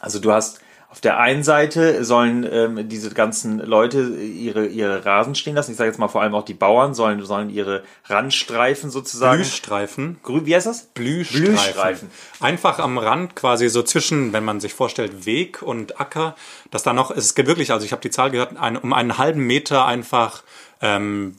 Also 0.01 0.21
du 0.21 0.33
hast 0.33 0.62
auf 0.93 1.01
der 1.01 1.19
einen 1.19 1.43
Seite 1.43 2.05
sollen 2.05 2.47
ähm, 2.53 2.87
diese 2.87 3.15
ganzen 3.15 3.61
Leute 3.61 4.15
ihre, 4.15 4.67
ihre 4.67 5.07
Rasen 5.07 5.35
stehen 5.35 5.55
lassen. 5.55 5.71
Ich 5.71 5.79
sage 5.79 5.89
jetzt 5.89 5.99
mal 5.99 6.09
vor 6.09 6.21
allem 6.21 6.35
auch 6.35 6.45
die 6.45 6.53
Bauern 6.53 6.93
sollen, 6.93 7.25
sollen 7.25 7.49
ihre 7.49 7.83
Randstreifen 8.11 8.91
sozusagen. 8.91 9.39
Blühstreifen. 9.39 10.19
Grün, 10.23 10.45
wie 10.45 10.55
heißt 10.55 10.67
das? 10.67 10.83
Blühstreifen. 10.83 11.47
Blühstreifen. 11.47 12.11
Einfach 12.41 12.79
am 12.79 12.99
Rand 12.99 13.35
quasi 13.35 13.71
so 13.71 13.83
zwischen, 13.83 14.35
wenn 14.35 14.45
man 14.45 14.61
sich 14.61 14.75
vorstellt, 14.75 15.25
Weg 15.25 15.63
und 15.63 15.99
Acker, 15.99 16.37
dass 16.71 16.83
da 16.83 16.93
noch, 16.93 17.11
es 17.11 17.35
gibt 17.35 17.49
wirklich, 17.49 17.73
also 17.73 17.87
ich 17.87 17.93
habe 17.93 18.03
die 18.03 18.11
Zahl 18.11 18.31
gehört, 18.31 18.59
ein, 18.59 18.77
um 18.77 18.93
einen 18.93 19.17
halben 19.17 19.47
Meter 19.47 19.87
einfach 19.87 20.43
ähm, 20.83 21.39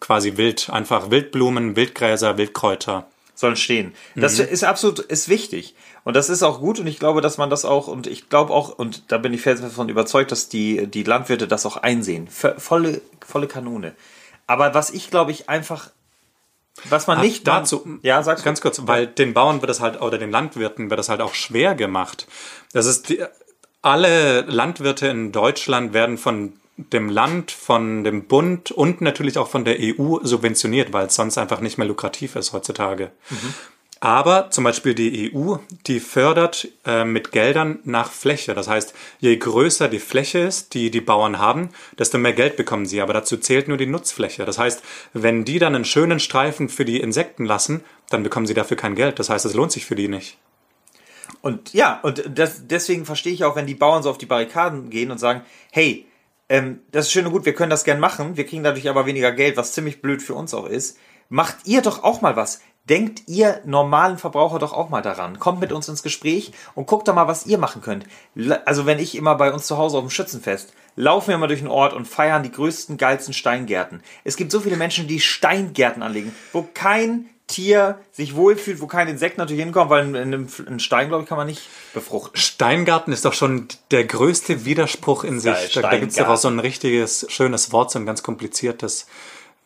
quasi 0.00 0.36
wild, 0.36 0.68
einfach 0.68 1.12
Wildblumen, 1.12 1.76
Wildgräser, 1.76 2.38
Wildkräuter. 2.38 3.06
Sollen 3.40 3.56
stehen. 3.56 3.94
Das 4.14 4.38
ist 4.38 4.64
absolut 4.64 5.00
ist 5.00 5.28
wichtig. 5.28 5.74
Und 6.04 6.14
das 6.14 6.30
ist 6.30 6.42
auch 6.42 6.60
gut 6.60 6.78
und 6.78 6.86
ich 6.86 6.98
glaube, 6.98 7.20
dass 7.20 7.38
man 7.38 7.50
das 7.50 7.64
auch, 7.64 7.88
und 7.88 8.06
ich 8.06 8.28
glaube 8.28 8.52
auch, 8.52 8.78
und 8.78 9.10
da 9.10 9.18
bin 9.18 9.34
ich 9.34 9.42
fest 9.42 9.62
davon 9.62 9.88
überzeugt, 9.88 10.30
dass 10.30 10.48
die, 10.48 10.86
die 10.86 11.02
Landwirte 11.02 11.48
das 11.48 11.66
auch 11.66 11.76
einsehen. 11.76 12.28
Volle, 12.28 13.00
volle 13.26 13.48
Kanone. 13.48 13.94
Aber 14.46 14.74
was 14.74 14.90
ich 14.90 15.10
glaube 15.10 15.32
ich 15.32 15.48
einfach, 15.48 15.90
was 16.88 17.06
man 17.06 17.20
nicht 17.20 17.46
dazu, 17.46 17.98
ja, 18.02 18.22
sag's 18.22 18.42
ganz 18.42 18.60
kurz, 18.60 18.80
weil 18.86 19.06
den 19.06 19.34
Bauern 19.34 19.60
wird 19.60 19.70
es 19.70 19.80
halt, 19.80 20.00
oder 20.00 20.18
den 20.18 20.30
Landwirten 20.30 20.90
wird 20.90 21.00
es 21.00 21.08
halt 21.08 21.20
auch 21.20 21.34
schwer 21.34 21.74
gemacht. 21.74 22.26
Das 22.72 22.86
ist, 22.86 23.08
die, 23.08 23.22
alle 23.82 24.42
Landwirte 24.42 25.08
in 25.08 25.32
Deutschland 25.32 25.92
werden 25.92 26.18
von 26.18 26.59
dem 26.92 27.08
Land, 27.08 27.50
von 27.50 28.04
dem 28.04 28.24
Bund 28.24 28.70
und 28.70 29.00
natürlich 29.00 29.38
auch 29.38 29.48
von 29.48 29.64
der 29.64 29.76
EU 29.80 30.18
subventioniert, 30.22 30.92
weil 30.92 31.06
es 31.06 31.14
sonst 31.14 31.38
einfach 31.38 31.60
nicht 31.60 31.78
mehr 31.78 31.86
lukrativ 31.86 32.36
ist 32.36 32.52
heutzutage. 32.52 33.10
Aber 34.02 34.50
zum 34.50 34.64
Beispiel 34.64 34.94
die 34.94 35.30
EU, 35.34 35.56
die 35.86 36.00
fördert 36.00 36.68
äh, 36.86 37.04
mit 37.04 37.32
Geldern 37.32 37.80
nach 37.84 38.10
Fläche. 38.10 38.54
Das 38.54 38.66
heißt, 38.66 38.94
je 39.18 39.36
größer 39.36 39.88
die 39.88 39.98
Fläche 39.98 40.38
ist, 40.38 40.72
die 40.72 40.90
die 40.90 41.02
Bauern 41.02 41.38
haben, 41.38 41.68
desto 41.98 42.16
mehr 42.16 42.32
Geld 42.32 42.56
bekommen 42.56 42.86
sie. 42.86 43.02
Aber 43.02 43.12
dazu 43.12 43.36
zählt 43.36 43.68
nur 43.68 43.76
die 43.76 43.84
Nutzfläche. 43.86 44.46
Das 44.46 44.58
heißt, 44.58 44.82
wenn 45.12 45.44
die 45.44 45.58
dann 45.58 45.74
einen 45.74 45.84
schönen 45.84 46.18
Streifen 46.18 46.70
für 46.70 46.86
die 46.86 46.98
Insekten 46.98 47.44
lassen, 47.44 47.84
dann 48.08 48.22
bekommen 48.22 48.46
sie 48.46 48.54
dafür 48.54 48.78
kein 48.78 48.94
Geld. 48.94 49.18
Das 49.18 49.28
heißt, 49.28 49.44
es 49.44 49.52
lohnt 49.52 49.70
sich 49.70 49.84
für 49.84 49.96
die 49.96 50.08
nicht. 50.08 50.38
Und 51.42 51.74
ja, 51.74 52.00
und 52.02 52.24
das, 52.34 52.66
deswegen 52.66 53.04
verstehe 53.04 53.34
ich 53.34 53.44
auch, 53.44 53.54
wenn 53.54 53.66
die 53.66 53.74
Bauern 53.74 54.02
so 54.02 54.08
auf 54.08 54.18
die 54.18 54.26
Barrikaden 54.26 54.88
gehen 54.88 55.10
und 55.10 55.18
sagen, 55.18 55.42
hey, 55.72 56.06
ähm, 56.50 56.80
das 56.90 57.06
ist 57.06 57.12
schön 57.12 57.24
und 57.26 57.32
gut, 57.32 57.46
wir 57.46 57.54
können 57.54 57.70
das 57.70 57.84
gern 57.84 58.00
machen, 58.00 58.36
wir 58.36 58.44
kriegen 58.44 58.64
dadurch 58.64 58.88
aber 58.88 59.06
weniger 59.06 59.30
Geld, 59.30 59.56
was 59.56 59.72
ziemlich 59.72 60.02
blöd 60.02 60.20
für 60.20 60.34
uns 60.34 60.52
auch 60.52 60.66
ist. 60.66 60.98
Macht 61.28 61.58
ihr 61.64 61.80
doch 61.80 62.02
auch 62.02 62.22
mal 62.22 62.34
was. 62.34 62.60
Denkt 62.88 63.22
ihr 63.28 63.60
normalen 63.64 64.18
Verbraucher 64.18 64.58
doch 64.58 64.72
auch 64.72 64.88
mal 64.88 65.00
daran. 65.00 65.38
Kommt 65.38 65.60
mit 65.60 65.70
uns 65.70 65.88
ins 65.88 66.02
Gespräch 66.02 66.50
und 66.74 66.88
guckt 66.88 67.06
doch 67.06 67.14
mal, 67.14 67.28
was 67.28 67.46
ihr 67.46 67.56
machen 67.56 67.82
könnt. 67.82 68.04
Also 68.64 68.84
wenn 68.84 68.98
ich 68.98 69.14
immer 69.16 69.36
bei 69.36 69.52
uns 69.52 69.66
zu 69.66 69.78
Hause 69.78 69.98
auf 69.98 70.02
dem 70.02 70.10
Schützenfest, 70.10 70.72
laufen 71.00 71.30
wir 71.30 71.38
mal 71.38 71.46
durch 71.46 71.60
den 71.60 71.68
Ort 71.68 71.92
und 71.92 72.06
feiern 72.06 72.42
die 72.42 72.52
größten, 72.52 72.96
geilsten 72.96 73.34
Steingärten. 73.34 74.02
Es 74.24 74.36
gibt 74.36 74.52
so 74.52 74.60
viele 74.60 74.76
Menschen, 74.76 75.08
die 75.08 75.20
Steingärten 75.20 76.02
anlegen, 76.02 76.34
wo 76.52 76.68
kein 76.74 77.26
Tier 77.46 77.98
sich 78.12 78.36
wohlfühlt, 78.36 78.80
wo 78.80 78.86
kein 78.86 79.08
Insekt 79.08 79.36
natürlich 79.36 79.64
hinkommt, 79.64 79.90
weil 79.90 80.06
in 80.06 80.16
einem, 80.16 80.46
in 80.68 80.78
Stein, 80.78 81.08
glaube 81.08 81.24
ich, 81.24 81.28
kann 81.28 81.36
man 81.36 81.48
nicht 81.48 81.62
befruchten. 81.92 82.38
Steingarten 82.38 83.12
ist 83.12 83.24
doch 83.24 83.32
schon 83.32 83.66
der 83.90 84.04
größte 84.04 84.64
Widerspruch 84.64 85.24
in 85.24 85.40
sich. 85.40 85.72
Da, 85.72 85.82
da 85.82 85.98
gibt 85.98 86.12
es 86.12 86.18
doch 86.18 86.28
auch 86.28 86.36
so 86.36 86.46
ein 86.46 86.60
richtiges, 86.60 87.26
schönes 87.28 87.72
Wort, 87.72 87.90
so 87.90 87.98
ein 87.98 88.06
ganz 88.06 88.22
kompliziertes 88.22 89.06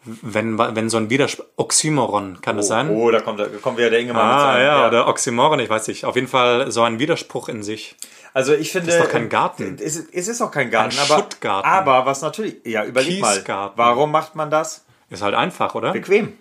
wenn, 0.04 0.58
wenn 0.58 0.90
so 0.90 0.98
ein 0.98 1.08
Widerspruch, 1.08 1.46
Oxymoron, 1.56 2.40
kann 2.42 2.56
oh, 2.56 2.58
das 2.58 2.68
sein? 2.68 2.90
Oh, 2.90 3.10
da 3.10 3.20
kommt, 3.20 3.40
da 3.40 3.46
kommt 3.62 3.78
wieder 3.78 3.90
der 3.90 4.00
Ingemann 4.00 4.22
ah, 4.22 4.32
mit 4.32 4.40
seinem, 4.40 4.66
ja, 4.66 4.80
ja, 4.80 4.88
oder 4.88 5.08
Oxymoron, 5.08 5.60
ich 5.60 5.70
weiß 5.70 5.88
nicht. 5.88 6.04
Auf 6.04 6.14
jeden 6.14 6.28
Fall 6.28 6.70
so 6.70 6.82
ein 6.82 6.98
Widerspruch 6.98 7.48
in 7.48 7.62
sich. 7.62 7.96
Also 8.34 8.52
ich 8.52 8.72
finde... 8.72 8.88
Das 8.88 8.96
ist 8.96 9.04
doch 9.04 9.10
kein 9.10 9.28
Garten. 9.28 9.78
Es, 9.80 9.96
es 9.96 10.28
ist 10.28 10.42
auch 10.42 10.50
kein 10.50 10.70
Garten. 10.70 10.98
Ein 10.98 11.04
aber, 11.04 11.22
Schuttgarten. 11.22 11.70
Aber 11.70 12.04
was 12.04 12.20
natürlich... 12.20 12.56
Ja, 12.64 12.84
überleg 12.84 13.22
mal. 13.22 13.42
Warum 13.76 14.10
macht 14.10 14.34
man 14.34 14.50
das? 14.50 14.84
Ist 15.08 15.22
halt 15.22 15.34
einfach, 15.34 15.74
oder? 15.74 15.92
Bequem. 15.92 16.32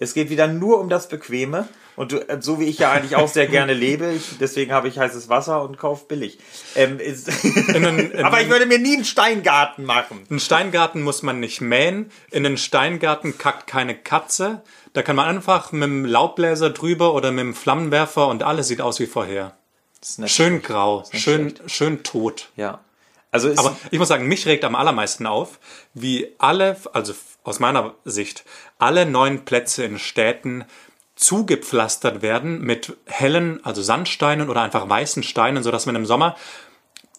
Es 0.00 0.14
geht 0.14 0.30
wieder 0.30 0.48
nur 0.48 0.80
um 0.80 0.88
das 0.88 1.08
Bequeme. 1.08 1.68
Und 1.94 2.12
du, 2.12 2.28
äh, 2.28 2.40
so 2.40 2.60
wie 2.60 2.64
ich 2.64 2.78
ja 2.78 2.92
eigentlich 2.92 3.16
auch 3.16 3.28
sehr 3.28 3.48
gerne 3.48 3.72
lebe, 3.72 4.12
ich, 4.12 4.38
deswegen 4.38 4.72
habe 4.72 4.86
ich 4.86 4.98
heißes 4.98 5.28
Wasser 5.28 5.62
und 5.62 5.78
kaufe 5.78 6.04
billig. 6.06 6.38
Ähm, 6.76 7.00
ist, 7.00 7.28
einen, 7.74 8.16
aber 8.24 8.40
ich 8.40 8.48
würde 8.48 8.66
mir 8.66 8.78
nie 8.78 8.94
einen 8.94 9.04
Steingarten 9.04 9.84
machen. 9.84 10.24
Einen 10.30 10.38
Steingarten 10.38 11.02
muss 11.02 11.22
man 11.22 11.40
nicht 11.40 11.60
mähen. 11.60 12.10
In 12.30 12.46
einen 12.46 12.56
Steingarten 12.56 13.36
kackt 13.36 13.66
keine 13.66 13.96
Katze. 13.96 14.62
Da 14.92 15.02
kann 15.02 15.16
man 15.16 15.26
einfach 15.26 15.72
mit 15.72 15.82
dem 15.82 16.04
Laubbläser 16.04 16.70
drüber 16.70 17.14
oder 17.14 17.32
mit 17.32 17.40
dem 17.40 17.54
Flammenwerfer 17.54 18.28
und 18.28 18.44
alles 18.44 18.68
sieht 18.68 18.80
aus 18.80 19.00
wie 19.00 19.06
vorher. 19.06 19.56
Schön 20.26 20.62
grau, 20.62 21.04
schön, 21.12 21.54
schön 21.66 22.02
tot. 22.02 22.50
Ja. 22.56 22.80
Also 23.30 23.52
aber 23.56 23.76
ich 23.90 23.98
muss 23.98 24.08
sagen, 24.08 24.26
mich 24.26 24.46
regt 24.46 24.64
am 24.64 24.74
allermeisten 24.74 25.26
auf, 25.26 25.58
wie 25.92 26.34
alle, 26.38 26.76
also 26.92 27.14
aus 27.44 27.60
meiner 27.60 27.94
Sicht, 28.04 28.44
alle 28.78 29.06
neuen 29.06 29.44
Plätze 29.44 29.84
in 29.84 29.98
Städten 29.98 30.64
zugepflastert 31.14 32.22
werden 32.22 32.62
mit 32.62 32.96
hellen, 33.06 33.64
also 33.64 33.82
Sandsteinen 33.82 34.48
oder 34.48 34.62
einfach 34.62 34.88
weißen 34.88 35.22
Steinen, 35.22 35.62
sodass 35.62 35.84
man 35.84 35.96
im 35.96 36.06
Sommer 36.06 36.36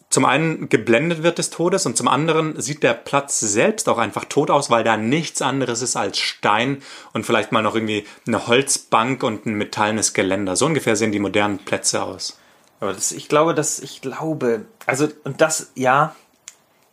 zum 0.10 0.26
einen 0.26 0.70
geblendet 0.70 1.22
wird 1.22 1.38
des 1.38 1.52
Todes 1.52 1.86
und 1.86 1.96
zum 1.96 2.08
anderen 2.08 2.60
sieht 2.60 2.82
der 2.82 2.96
Platz 2.96 3.40
selbst 3.40 3.88
auch 3.88 4.00
einfach 4.00 4.26
tot 4.26 4.50
aus, 4.50 4.72
weil 4.72 4.84
da 4.84 4.98
nichts 4.98 5.42
anderes 5.44 5.84
ist 5.84 5.96
als 5.96 6.18
Stein 6.18 6.82
und 7.14 7.26
vielleicht 7.26 7.52
mal 7.52 7.62
noch 7.62 7.76
irgendwie 7.76 8.08
eine 8.26 8.48
Holzbank 8.48 9.22
und 9.22 9.46
ein 9.46 9.54
metallenes 9.54 10.14
Geländer. 10.14 10.56
So 10.56 10.66
ungefähr 10.66 10.96
sehen 10.96 11.12
die 11.12 11.20
modernen 11.20 11.60
Plätze 11.60 12.02
aus. 12.02 12.40
Aber 12.80 12.94
das, 12.94 13.12
ich 13.12 13.28
glaube, 13.28 13.54
dass 13.54 13.80
ich 13.80 14.02
glaube, 14.02 14.66
also 14.86 15.08
und 15.24 15.42
das 15.42 15.72
ja, 15.76 16.16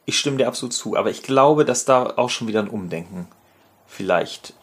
ich 0.05 0.19
stimme 0.19 0.37
dir 0.39 0.49
absolut 0.49 0.73
zu, 0.73 0.97
aber 0.97 1.11
ich 1.11 1.23
glaube, 1.23 1.65
dass 1.65 1.85
da 1.85 2.15
auch 2.17 2.31
schon 2.31 2.49
wieder 2.49 2.61
ein 2.61 2.69
Umdenken 2.69 3.29
vielleicht 3.87 4.55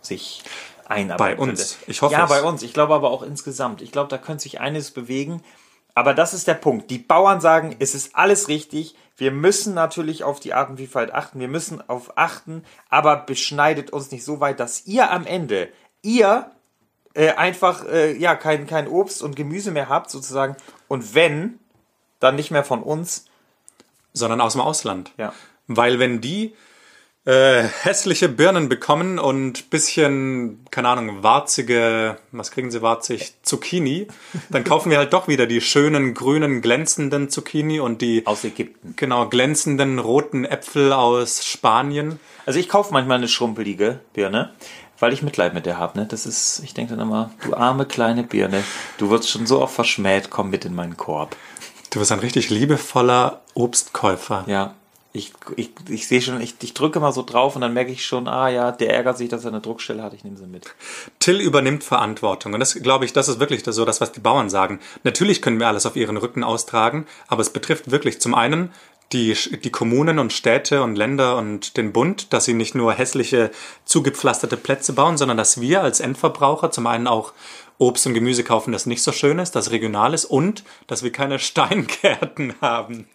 sich 0.00 0.42
einarbeiten 0.86 1.38
Bei 1.38 1.50
uns, 1.50 1.78
ich 1.86 2.02
hoffe 2.02 2.12
Ja, 2.12 2.24
es. 2.24 2.30
bei 2.30 2.42
uns. 2.42 2.62
Ich 2.62 2.74
glaube 2.74 2.94
aber 2.94 3.10
auch 3.10 3.22
insgesamt. 3.22 3.82
Ich 3.82 3.92
glaube, 3.92 4.08
da 4.08 4.18
könnte 4.18 4.42
sich 4.42 4.60
eines 4.60 4.90
bewegen. 4.90 5.42
Aber 5.94 6.12
das 6.12 6.34
ist 6.34 6.48
der 6.48 6.54
Punkt. 6.54 6.90
Die 6.90 6.98
Bauern 6.98 7.40
sagen, 7.40 7.76
es 7.78 7.94
ist 7.94 8.16
alles 8.16 8.48
richtig. 8.48 8.96
Wir 9.16 9.30
müssen 9.30 9.74
natürlich 9.74 10.24
auf 10.24 10.40
die 10.40 10.52
Artenvielfalt 10.52 11.14
achten. 11.14 11.38
Wir 11.38 11.48
müssen 11.48 11.88
auf 11.88 12.18
achten, 12.18 12.64
aber 12.90 13.16
beschneidet 13.16 13.90
uns 13.90 14.10
nicht 14.10 14.24
so 14.24 14.40
weit, 14.40 14.58
dass 14.58 14.86
ihr 14.86 15.10
am 15.12 15.24
Ende, 15.24 15.68
ihr 16.02 16.50
äh, 17.14 17.30
einfach 17.30 17.86
äh, 17.86 18.16
ja 18.16 18.34
kein, 18.34 18.66
kein 18.66 18.88
Obst 18.88 19.22
und 19.22 19.36
Gemüse 19.36 19.70
mehr 19.70 19.88
habt 19.88 20.10
sozusagen. 20.10 20.56
Und 20.88 21.14
wenn, 21.14 21.58
dann 22.20 22.36
nicht 22.36 22.50
mehr 22.50 22.64
von 22.64 22.82
uns. 22.82 23.26
Sondern 24.12 24.40
aus 24.40 24.52
dem 24.52 24.60
Ausland. 24.60 25.10
Ja. 25.16 25.32
Weil 25.66 25.98
wenn 25.98 26.20
die 26.20 26.54
äh, 27.24 27.62
hässliche 27.82 28.28
Birnen 28.28 28.68
bekommen 28.68 29.18
und 29.18 29.70
bisschen, 29.70 30.64
keine 30.70 30.88
Ahnung, 30.88 31.22
warzige, 31.22 32.18
was 32.32 32.50
kriegen 32.50 32.70
sie 32.70 32.82
warzig? 32.82 33.34
Zucchini. 33.42 34.08
Dann 34.50 34.62
kaufen 34.62 34.90
wir 34.90 34.98
halt 34.98 35.12
doch 35.12 35.26
wieder 35.26 35.46
die 35.46 35.62
schönen, 35.62 36.12
grünen, 36.12 36.60
glänzenden 36.60 37.30
Zucchini 37.30 37.80
und 37.80 38.02
die 38.02 38.26
aus 38.26 38.44
Ägypten. 38.44 38.94
Genau, 38.96 39.26
glänzenden 39.26 39.98
roten 39.98 40.44
Äpfel 40.44 40.92
aus 40.92 41.46
Spanien. 41.46 42.20
Also 42.44 42.60
ich 42.60 42.68
kaufe 42.68 42.92
manchmal 42.92 43.16
eine 43.16 43.28
schrumpelige 43.28 44.00
Birne, 44.12 44.52
weil 44.98 45.12
ich 45.12 45.22
Mitleid 45.22 45.54
mit 45.54 45.66
der 45.66 45.78
habe. 45.78 45.98
Ne? 45.98 46.06
Das 46.06 46.26
ist, 46.26 46.60
ich 46.64 46.74
denke 46.74 46.96
dann 46.96 47.06
immer, 47.06 47.30
du 47.44 47.54
arme 47.54 47.86
kleine 47.86 48.22
Birne, 48.22 48.64
du 48.98 49.10
wirst 49.10 49.28
schon 49.28 49.46
so 49.46 49.60
oft 49.60 49.74
verschmäht, 49.74 50.30
komm 50.30 50.50
mit 50.50 50.64
in 50.64 50.74
meinen 50.74 50.96
Korb. 50.96 51.36
Du 51.90 52.00
bist 52.00 52.12
ein 52.12 52.18
richtig 52.18 52.50
liebevoller 52.50 53.42
Obstkäufer. 53.54 54.44
Ja, 54.48 54.74
ich, 55.16 55.32
ich, 55.54 55.70
ich 55.88 56.08
sehe 56.08 56.20
schon, 56.20 56.40
ich, 56.40 56.56
ich 56.60 56.74
drücke 56.74 56.98
mal 56.98 57.12
so 57.12 57.22
drauf 57.22 57.54
und 57.54 57.62
dann 57.62 57.72
merke 57.72 57.92
ich 57.92 58.04
schon, 58.04 58.26
ah 58.26 58.48
ja, 58.48 58.72
der 58.72 58.92
ärgert 58.92 59.16
sich, 59.16 59.28
dass 59.28 59.44
er 59.44 59.52
eine 59.52 59.60
Druckstelle 59.60 60.02
hat, 60.02 60.12
ich 60.12 60.24
nehme 60.24 60.36
sie 60.36 60.46
mit. 60.46 60.74
Till 61.20 61.40
übernimmt 61.40 61.84
Verantwortung. 61.84 62.52
Und 62.52 62.58
das 62.58 62.74
glaube 62.74 63.04
ich, 63.04 63.12
das 63.12 63.28
ist 63.28 63.38
wirklich 63.38 63.62
so 63.64 63.84
das, 63.84 64.00
was 64.00 64.10
die 64.10 64.18
Bauern 64.18 64.50
sagen. 64.50 64.80
Natürlich 65.04 65.40
können 65.40 65.60
wir 65.60 65.68
alles 65.68 65.86
auf 65.86 65.94
ihren 65.94 66.16
Rücken 66.16 66.42
austragen, 66.42 67.06
aber 67.28 67.42
es 67.42 67.50
betrifft 67.50 67.92
wirklich 67.92 68.20
zum 68.20 68.34
einen 68.34 68.72
die, 69.12 69.34
die 69.34 69.70
Kommunen 69.70 70.18
und 70.18 70.32
Städte 70.32 70.82
und 70.82 70.96
Länder 70.96 71.36
und 71.36 71.76
den 71.76 71.92
Bund, 71.92 72.32
dass 72.32 72.44
sie 72.44 72.54
nicht 72.54 72.74
nur 72.74 72.92
hässliche, 72.92 73.50
zugepflasterte 73.84 74.56
Plätze 74.56 74.92
bauen, 74.92 75.16
sondern 75.16 75.36
dass 75.36 75.60
wir 75.60 75.82
als 75.82 76.00
Endverbraucher 76.00 76.70
zum 76.70 76.86
einen 76.86 77.06
auch 77.06 77.32
Obst 77.78 78.06
und 78.06 78.14
Gemüse 78.14 78.44
kaufen, 78.44 78.72
das 78.72 78.86
nicht 78.86 79.02
so 79.02 79.12
schön 79.12 79.38
ist, 79.38 79.52
das 79.52 79.70
regional 79.70 80.14
ist 80.14 80.24
und 80.24 80.64
dass 80.86 81.02
wir 81.02 81.12
keine 81.12 81.38
Steingärten 81.38 82.54
haben. 82.60 83.06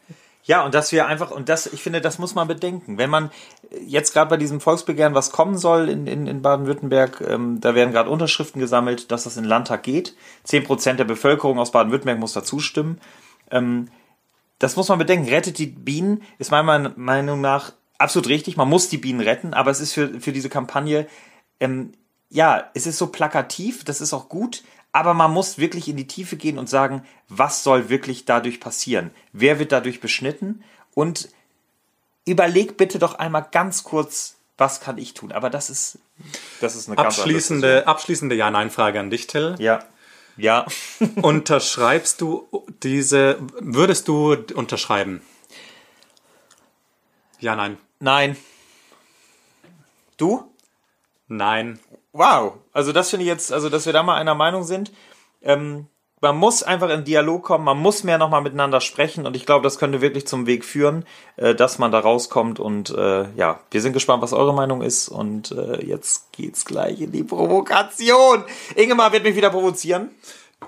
Ja, 0.43 0.65
und 0.65 0.73
dass 0.73 0.91
wir 0.91 1.05
einfach, 1.05 1.29
und 1.29 1.47
das, 1.47 1.67
ich 1.67 1.83
finde, 1.83 2.01
das 2.01 2.17
muss 2.17 2.33
man 2.33 2.47
bedenken. 2.47 2.97
Wenn 2.97 3.11
man 3.11 3.29
jetzt 3.85 4.13
gerade 4.13 4.29
bei 4.31 4.37
diesem 4.37 4.59
Volksbegehren, 4.59 5.13
was 5.13 5.31
kommen 5.31 5.57
soll 5.59 5.89
in, 5.89 6.07
in, 6.07 6.25
in 6.25 6.41
Baden-Württemberg, 6.41 7.21
ähm, 7.21 7.61
da 7.61 7.75
werden 7.75 7.91
gerade 7.91 8.09
Unterschriften 8.09 8.59
gesammelt, 8.59 9.11
dass 9.11 9.25
das 9.25 9.37
in 9.37 9.43
den 9.43 9.49
Landtag 9.49 9.83
geht. 9.83 10.15
Zehn 10.43 10.63
Prozent 10.63 10.99
der 10.99 11.05
Bevölkerung 11.05 11.59
aus 11.59 11.71
Baden-Württemberg 11.71 12.17
muss 12.17 12.33
da 12.33 12.43
zustimmen. 12.43 12.99
Ähm, 13.51 13.89
das 14.59 14.75
muss 14.75 14.89
man 14.89 14.99
bedenken. 14.99 15.29
Rettet 15.29 15.57
die 15.57 15.67
Bienen 15.67 16.21
ist 16.37 16.51
meiner 16.51 16.93
Meinung 16.95 17.41
nach 17.41 17.73
absolut 17.97 18.27
richtig. 18.27 18.57
Man 18.57 18.69
muss 18.69 18.89
die 18.89 18.97
Bienen 18.97 19.21
retten, 19.21 19.53
aber 19.53 19.71
es 19.71 19.79
ist 19.79 19.93
für, 19.93 20.19
für 20.19 20.31
diese 20.31 20.49
Kampagne, 20.49 21.07
ähm, 21.59 21.93
ja, 22.29 22.69
es 22.73 22.85
ist 22.85 22.97
so 22.97 23.07
plakativ, 23.07 23.83
das 23.83 24.01
ist 24.01 24.13
auch 24.13 24.29
gut, 24.29 24.63
aber 24.91 25.13
man 25.13 25.31
muss 25.31 25.57
wirklich 25.57 25.87
in 25.87 25.97
die 25.97 26.07
Tiefe 26.07 26.35
gehen 26.35 26.57
und 26.57 26.69
sagen, 26.69 27.03
was 27.27 27.63
soll 27.63 27.89
wirklich 27.89 28.25
dadurch 28.25 28.59
passieren? 28.59 29.11
Wer 29.33 29.59
wird 29.59 29.71
dadurch 29.71 29.99
beschnitten? 29.99 30.63
Und 30.93 31.29
überleg 32.25 32.77
bitte 32.77 32.99
doch 32.99 33.15
einmal 33.15 33.47
ganz 33.51 33.83
kurz, 33.83 34.37
was 34.57 34.81
kann 34.81 34.97
ich 34.97 35.13
tun? 35.13 35.31
Aber 35.31 35.49
das 35.49 35.69
ist, 35.69 35.99
das 36.59 36.75
ist 36.75 36.87
eine 36.87 36.95
ganz 36.95 37.17
abschließende, 37.17 37.87
abschließende 37.87 38.35
Ja-Nein-Frage 38.35 38.99
an 38.99 39.09
dich, 39.09 39.27
Till. 39.27 39.55
Ja. 39.59 39.83
Ja. 40.39 40.65
Unterschreibst 41.21 42.21
du 42.21 42.47
diese, 42.83 43.37
würdest 43.59 44.07
du 44.07 44.33
unterschreiben? 44.55 45.21
Ja, 47.39 47.55
nein. 47.55 47.77
Nein. 47.99 48.37
Du? 50.17 50.51
Nein. 51.27 51.79
Wow, 52.11 52.57
also 52.73 52.91
das 52.91 53.09
finde 53.09 53.23
ich 53.23 53.27
jetzt, 53.27 53.53
also 53.53 53.69
dass 53.69 53.85
wir 53.85 53.93
da 53.93 54.01
mal 54.01 54.15
einer 54.15 54.35
Meinung 54.35 54.63
sind. 54.63 54.91
Ähm, 55.41 55.87
man 56.21 56.37
muss 56.37 56.63
einfach 56.63 56.89
in 56.89 57.03
Dialog 57.03 57.43
kommen, 57.43 57.63
man 57.63 57.77
muss 57.77 58.03
mehr 58.03 58.17
nochmal 58.17 58.41
miteinander 58.41 58.81
sprechen 58.81 59.25
und 59.25 59.35
ich 59.35 59.45
glaube, 59.45 59.63
das 59.63 59.79
könnte 59.79 60.01
wirklich 60.01 60.27
zum 60.27 60.45
Weg 60.45 60.65
führen, 60.65 61.05
äh, 61.37 61.55
dass 61.55 61.79
man 61.79 61.91
da 61.91 61.99
rauskommt 61.99 62.59
und 62.59 62.89
äh, 62.89 63.25
ja, 63.35 63.59
wir 63.71 63.81
sind 63.81 63.93
gespannt, 63.93 64.21
was 64.21 64.33
eure 64.33 64.53
Meinung 64.53 64.81
ist 64.81 65.09
und 65.09 65.51
äh, 65.51 65.85
jetzt 65.85 66.31
geht's 66.33 66.65
gleich 66.65 67.01
in 67.01 67.11
die 67.11 67.23
Provokation. 67.23 68.43
Ingemar 68.75 69.11
wird 69.11 69.23
mich 69.23 69.35
wieder 69.35 69.49
provozieren. 69.49 70.09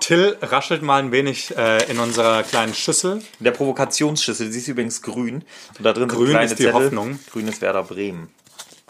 Till 0.00 0.38
raschelt 0.40 0.82
mal 0.82 1.02
ein 1.02 1.12
wenig 1.12 1.54
äh, 1.56 1.90
in 1.90 1.98
unserer 1.98 2.42
kleinen 2.42 2.72
Schüssel. 2.72 3.22
In 3.38 3.44
der 3.44 3.50
Provokationsschüssel, 3.50 4.50
sie 4.50 4.58
ist 4.58 4.68
übrigens 4.68 5.02
grün 5.02 5.44
und 5.76 5.84
da 5.84 5.92
drin 5.92 6.08
grün 6.08 6.26
sind 6.26 6.30
kleine 6.30 6.44
ist 6.46 6.58
die 6.58 6.64
Zettel. 6.64 6.84
Hoffnung. 6.84 7.18
Grün 7.30 7.46
ist 7.46 7.60
Werder 7.60 7.82
Bremen. 7.82 8.30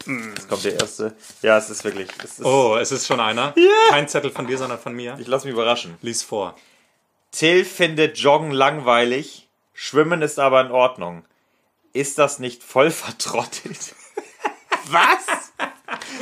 Jetzt 0.05 0.49
kommt 0.49 0.63
der 0.65 0.79
erste. 0.79 1.15
Ja, 1.41 1.57
es 1.57 1.69
ist 1.69 1.83
wirklich. 1.83 2.07
Es 2.23 2.39
ist, 2.39 2.45
Oh, 2.45 2.75
es 2.77 2.91
ist 2.91 3.07
schon 3.07 3.19
einer. 3.19 3.53
Kein 3.89 4.07
Zettel 4.07 4.31
von 4.31 4.47
dir, 4.47 4.57
sondern 4.57 4.79
von 4.79 4.93
mir. 4.93 5.17
Ich 5.19 5.27
lass 5.27 5.45
mich 5.45 5.53
überraschen. 5.53 5.95
Lies 6.01 6.23
vor. 6.23 6.55
Till 7.31 7.65
findet 7.65 8.17
Joggen 8.19 8.51
langweilig, 8.51 9.49
Schwimmen 9.73 10.21
ist 10.21 10.39
aber 10.39 10.61
in 10.61 10.71
Ordnung. 10.71 11.25
Ist 11.93 12.19
das 12.19 12.39
nicht 12.39 12.63
voll 12.63 12.91
vertrottelt? 12.91 13.95
Was? 14.87 15.51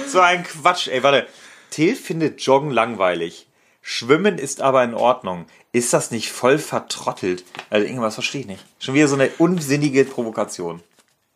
So 0.07 0.19
ein 0.21 0.43
Quatsch, 0.43 0.87
ey, 0.87 1.03
warte. 1.03 1.27
Till 1.69 1.95
findet 1.95 2.41
Joggen 2.41 2.71
langweilig. 2.71 3.47
Schwimmen 3.81 4.37
ist 4.37 4.61
aber 4.61 4.83
in 4.83 4.93
Ordnung. 4.93 5.47
Ist 5.73 5.91
das 5.93 6.11
nicht 6.11 6.29
voll 6.31 6.59
vertrottelt? 6.59 7.43
Also 7.69 7.85
irgendwas 7.87 8.13
verstehe 8.13 8.41
ich 8.41 8.47
nicht. 8.47 8.65
Schon 8.79 8.93
wieder 8.93 9.07
so 9.07 9.15
eine 9.15 9.29
unsinnige 9.37 10.05
Provokation. 10.05 10.81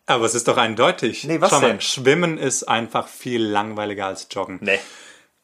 Aber 0.07 0.25
es 0.25 0.35
ist 0.35 0.47
doch 0.47 0.57
eindeutig. 0.57 1.23
Nee, 1.23 1.41
was 1.41 1.49
Schau 1.49 1.61
mal, 1.61 1.67
denn? 1.67 1.81
Schwimmen 1.81 2.37
ist 2.37 2.63
einfach 2.63 3.07
viel 3.07 3.43
langweiliger 3.43 4.05
als 4.05 4.27
Joggen. 4.29 4.59
Nee. 4.61 4.79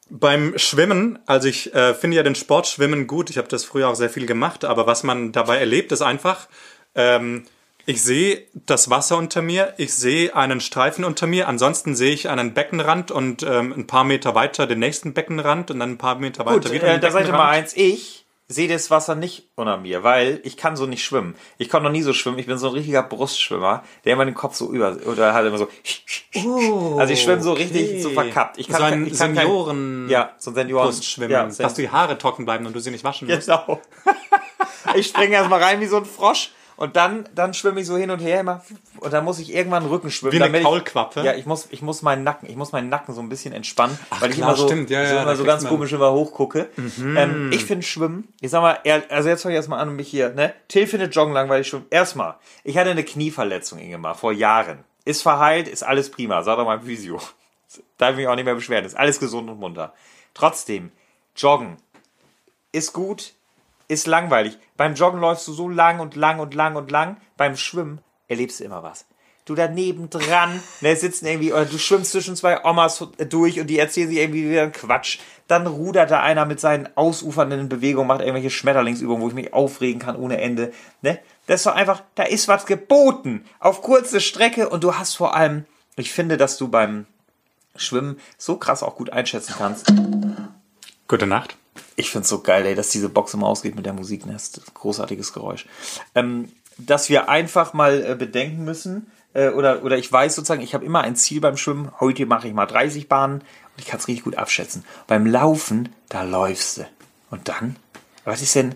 Beim 0.08 0.56
Schwimmen, 0.56 1.18
also 1.26 1.48
ich 1.48 1.74
äh, 1.74 1.94
finde 1.94 2.18
ja 2.18 2.22
den 2.22 2.34
Sportschwimmen 2.34 3.06
gut. 3.06 3.30
Ich 3.30 3.38
habe 3.38 3.48
das 3.48 3.64
früher 3.64 3.88
auch 3.88 3.94
sehr 3.94 4.10
viel 4.10 4.26
gemacht, 4.26 4.64
aber 4.64 4.86
was 4.86 5.02
man 5.02 5.32
dabei 5.32 5.58
erlebt, 5.58 5.90
ist 5.90 6.02
einfach, 6.02 6.48
ähm, 6.94 7.44
ich 7.86 8.02
sehe 8.02 8.46
das 8.52 8.90
Wasser 8.90 9.16
unter 9.16 9.42
mir, 9.42 9.74
ich 9.78 9.92
sehe 9.94 10.36
einen 10.36 10.60
Streifen 10.60 11.04
unter 11.04 11.26
mir, 11.26 11.48
ansonsten 11.48 11.96
sehe 11.96 12.12
ich 12.12 12.28
einen 12.28 12.54
Beckenrand 12.54 13.10
und 13.10 13.42
ähm, 13.42 13.72
ein 13.72 13.86
paar 13.86 14.04
Meter 14.04 14.34
weiter 14.34 14.66
den 14.66 14.78
nächsten 14.78 15.14
Beckenrand 15.14 15.70
und 15.70 15.80
dann 15.80 15.92
ein 15.92 15.98
paar 15.98 16.16
Meter 16.16 16.46
weiter 16.46 16.60
Gut, 16.60 16.72
wieder 16.72 16.88
äh, 16.88 16.92
den 16.92 17.00
da 17.00 17.10
seid 17.10 17.26
ihr 17.26 17.32
mal 17.32 17.48
eins. 17.48 17.74
Ich 17.74 18.21
sehe 18.48 18.68
das 18.68 18.90
Wasser 18.90 19.14
nicht 19.14 19.50
unter 19.54 19.78
mir, 19.78 20.02
weil 20.02 20.40
ich 20.44 20.56
kann 20.56 20.76
so 20.76 20.86
nicht 20.86 21.04
schwimmen. 21.04 21.34
Ich 21.58 21.68
konnte 21.68 21.84
noch 21.84 21.92
nie 21.92 22.02
so 22.02 22.12
schwimmen. 22.12 22.38
Ich 22.38 22.46
bin 22.46 22.58
so 22.58 22.68
ein 22.68 22.74
richtiger 22.74 23.02
Brustschwimmer, 23.02 23.82
der 24.04 24.12
immer 24.12 24.24
den 24.24 24.34
Kopf 24.34 24.54
so 24.54 24.70
über 24.70 24.96
oder 25.06 25.32
halt 25.32 25.46
immer 25.46 25.58
so. 25.58 25.68
also 26.98 27.12
ich 27.12 27.22
schwimme 27.22 27.42
so 27.42 27.52
richtig 27.52 28.02
so 28.02 28.10
verkappt. 28.10 28.58
Ich 28.58 28.68
kann, 28.68 28.76
so 28.78 28.82
ein 28.84 29.06
ich 29.06 29.18
kann 29.18 29.34
Senioren 29.34 30.06
kein, 30.06 30.10
ja, 30.10 30.32
so 30.38 30.50
ein 30.50 30.54
Senioren 30.54 30.86
Brustschwimmen, 30.86 31.30
Ja, 31.30 31.46
dass 31.46 31.74
die 31.74 31.90
Haare 31.90 32.18
trocken 32.18 32.44
bleiben 32.44 32.66
und 32.66 32.74
du 32.74 32.80
sie 32.80 32.90
nicht 32.90 33.04
waschen 33.04 33.28
musst. 33.28 33.46
genau. 33.46 33.80
ich 34.94 35.06
springe 35.06 35.34
erstmal 35.34 35.62
rein 35.62 35.80
wie 35.80 35.86
so 35.86 35.96
ein 35.96 36.04
Frosch 36.04 36.50
und 36.82 36.96
dann 36.96 37.28
dann 37.32 37.54
schwimme 37.54 37.80
ich 37.80 37.86
so 37.86 37.96
hin 37.96 38.10
und 38.10 38.18
her 38.18 38.40
immer 38.40 38.64
und 38.98 39.12
dann 39.12 39.24
muss 39.24 39.38
ich 39.38 39.54
irgendwann 39.54 39.86
Rücken 39.86 40.10
schwimmen. 40.10 40.32
Wie 40.32 40.36
eine 40.36 40.46
damit 40.46 40.60
ich- 40.62 40.66
Kaulquappe? 40.66 41.22
Ja, 41.22 41.32
ich 41.34 41.46
muss, 41.46 41.68
ich 41.70 41.80
muss 41.80 42.02
meinen 42.02 42.24
Nacken, 42.24 42.50
ich 42.50 42.56
muss 42.56 42.72
meinen 42.72 42.88
Nacken 42.88 43.14
so 43.14 43.20
ein 43.20 43.28
bisschen 43.28 43.52
entspannen, 43.54 43.96
weil 44.18 44.30
ich 44.30 44.36
klar, 44.36 44.48
immer 44.48 44.56
so, 44.58 44.66
stimmt. 44.66 44.90
Ja, 44.90 45.06
so, 45.06 45.14
ja, 45.14 45.22
immer 45.22 45.36
so 45.36 45.44
ganz 45.44 45.62
man- 45.62 45.72
Mhm. 45.72 45.76
komisch 45.76 45.92
immer 45.92 46.12
hochgucke. 46.12 46.70
Ähm, 46.76 47.50
ich 47.52 47.64
finde 47.64 47.86
Schwimmen, 47.86 48.26
ich 48.40 48.50
sag 48.50 48.62
mal, 48.62 48.78
also 49.10 49.28
jetzt 49.28 49.42
fange 49.42 49.54
ich 49.54 49.56
erstmal 49.58 49.78
an 49.80 49.90
und 49.90 49.96
mich 49.96 50.08
hier, 50.08 50.30
ne? 50.30 50.52
Till 50.66 50.88
findet 50.88 51.14
Joggen 51.14 51.32
langweilig 51.34 51.68
schwimmen. 51.68 51.86
Erstmal, 51.90 52.34
ich 52.64 52.76
hatte 52.76 52.90
eine 52.90 53.04
Knieverletzung, 53.04 53.78
Ingemar, 53.78 54.16
vor 54.16 54.32
Jahren. 54.32 54.80
Ist 55.04 55.22
verheilt, 55.22 55.68
ist 55.68 55.84
alles 55.84 56.10
prima, 56.10 56.42
sag 56.42 56.56
doch 56.56 56.64
mal 56.64 56.80
Physio. 56.80 57.20
Darf 57.98 58.10
ich 58.10 58.16
mich 58.16 58.26
auch 58.26 58.34
nicht 58.34 58.44
mehr 58.44 58.54
beschweren, 58.56 58.84
ist 58.84 58.96
alles 58.96 59.20
gesund 59.20 59.48
und 59.48 59.60
munter. 59.60 59.92
Trotzdem, 60.34 60.90
Joggen 61.36 61.76
ist 62.72 62.92
gut, 62.92 63.34
ist 63.92 64.06
langweilig. 64.06 64.58
Beim 64.76 64.94
Joggen 64.94 65.20
läufst 65.20 65.46
du 65.46 65.52
so 65.52 65.68
lang 65.68 66.00
und 66.00 66.16
lang 66.16 66.40
und 66.40 66.54
lang 66.54 66.76
und 66.76 66.90
lang. 66.90 67.16
Beim 67.36 67.56
Schwimmen 67.56 68.00
erlebst 68.28 68.60
du 68.60 68.64
immer 68.64 68.82
was. 68.82 69.04
Du 69.44 69.56
daneben 69.56 70.08
dran, 70.08 70.62
ne, 70.80 70.94
sitzen 70.94 71.26
irgendwie, 71.26 71.52
oder 71.52 71.64
du 71.64 71.76
schwimmst 71.76 72.12
zwischen 72.12 72.36
zwei 72.36 72.64
Omas 72.64 73.04
durch 73.28 73.58
und 73.58 73.66
die 73.66 73.78
erzählen 73.78 74.08
sich 74.08 74.18
irgendwie 74.18 74.48
wieder 74.48 74.70
Quatsch. 74.70 75.18
Dann 75.48 75.66
rudert 75.66 76.12
da 76.12 76.20
einer 76.20 76.46
mit 76.46 76.60
seinen 76.60 76.88
ausufernden 76.96 77.68
Bewegungen, 77.68 78.06
macht 78.06 78.20
irgendwelche 78.20 78.50
Schmetterlingsübungen, 78.50 79.20
wo 79.20 79.28
ich 79.28 79.34
mich 79.34 79.52
aufregen 79.52 80.00
kann 80.00 80.14
ohne 80.14 80.40
Ende. 80.40 80.72
Ne? 81.02 81.18
Das 81.46 81.60
ist 81.60 81.66
doch 81.66 81.74
einfach, 81.74 82.02
da 82.14 82.22
ist 82.22 82.46
was 82.46 82.66
geboten. 82.66 83.44
Auf 83.58 83.82
kurze 83.82 84.20
Strecke 84.20 84.68
und 84.68 84.84
du 84.84 84.94
hast 84.94 85.16
vor 85.16 85.34
allem, 85.34 85.64
ich 85.96 86.12
finde, 86.12 86.36
dass 86.36 86.56
du 86.56 86.68
beim 86.68 87.06
Schwimmen 87.74 88.20
so 88.38 88.56
krass 88.56 88.84
auch 88.84 88.94
gut 88.94 89.10
einschätzen 89.10 89.54
kannst. 89.58 89.92
Gute 91.08 91.26
Nacht. 91.26 91.56
Ich 91.96 92.10
find's 92.10 92.28
so 92.28 92.40
geil, 92.40 92.66
ey, 92.66 92.74
dass 92.74 92.90
diese 92.90 93.08
Box 93.08 93.34
immer 93.34 93.46
ausgeht 93.46 93.74
mit 93.74 93.86
der 93.86 93.92
Musik. 93.92 94.26
Ne? 94.26 94.32
Das 94.34 94.48
ist 94.48 94.74
großartiges 94.74 95.32
Geräusch. 95.32 95.66
Ähm, 96.14 96.50
dass 96.78 97.08
wir 97.08 97.28
einfach 97.28 97.72
mal 97.72 98.04
äh, 98.04 98.14
bedenken 98.14 98.64
müssen, 98.64 99.10
äh, 99.34 99.48
oder, 99.50 99.82
oder 99.82 99.96
ich 99.98 100.10
weiß 100.10 100.34
sozusagen, 100.34 100.62
ich 100.62 100.74
habe 100.74 100.84
immer 100.84 101.02
ein 101.02 101.16
Ziel 101.16 101.40
beim 101.40 101.56
Schwimmen. 101.56 101.90
Heute 102.00 102.26
mache 102.26 102.48
ich 102.48 102.54
mal 102.54 102.66
30 102.66 103.08
Bahnen 103.08 103.40
und 103.40 103.44
ich 103.78 103.86
kann 103.86 103.98
es 104.00 104.08
richtig 104.08 104.24
gut 104.24 104.36
abschätzen. 104.36 104.84
Beim 105.06 105.26
Laufen, 105.26 105.88
da 106.08 106.22
läufst 106.22 106.78
du. 106.78 106.86
Und 107.30 107.48
dann? 107.48 107.76
Was 108.24 108.42
ist 108.42 108.54
denn? 108.54 108.74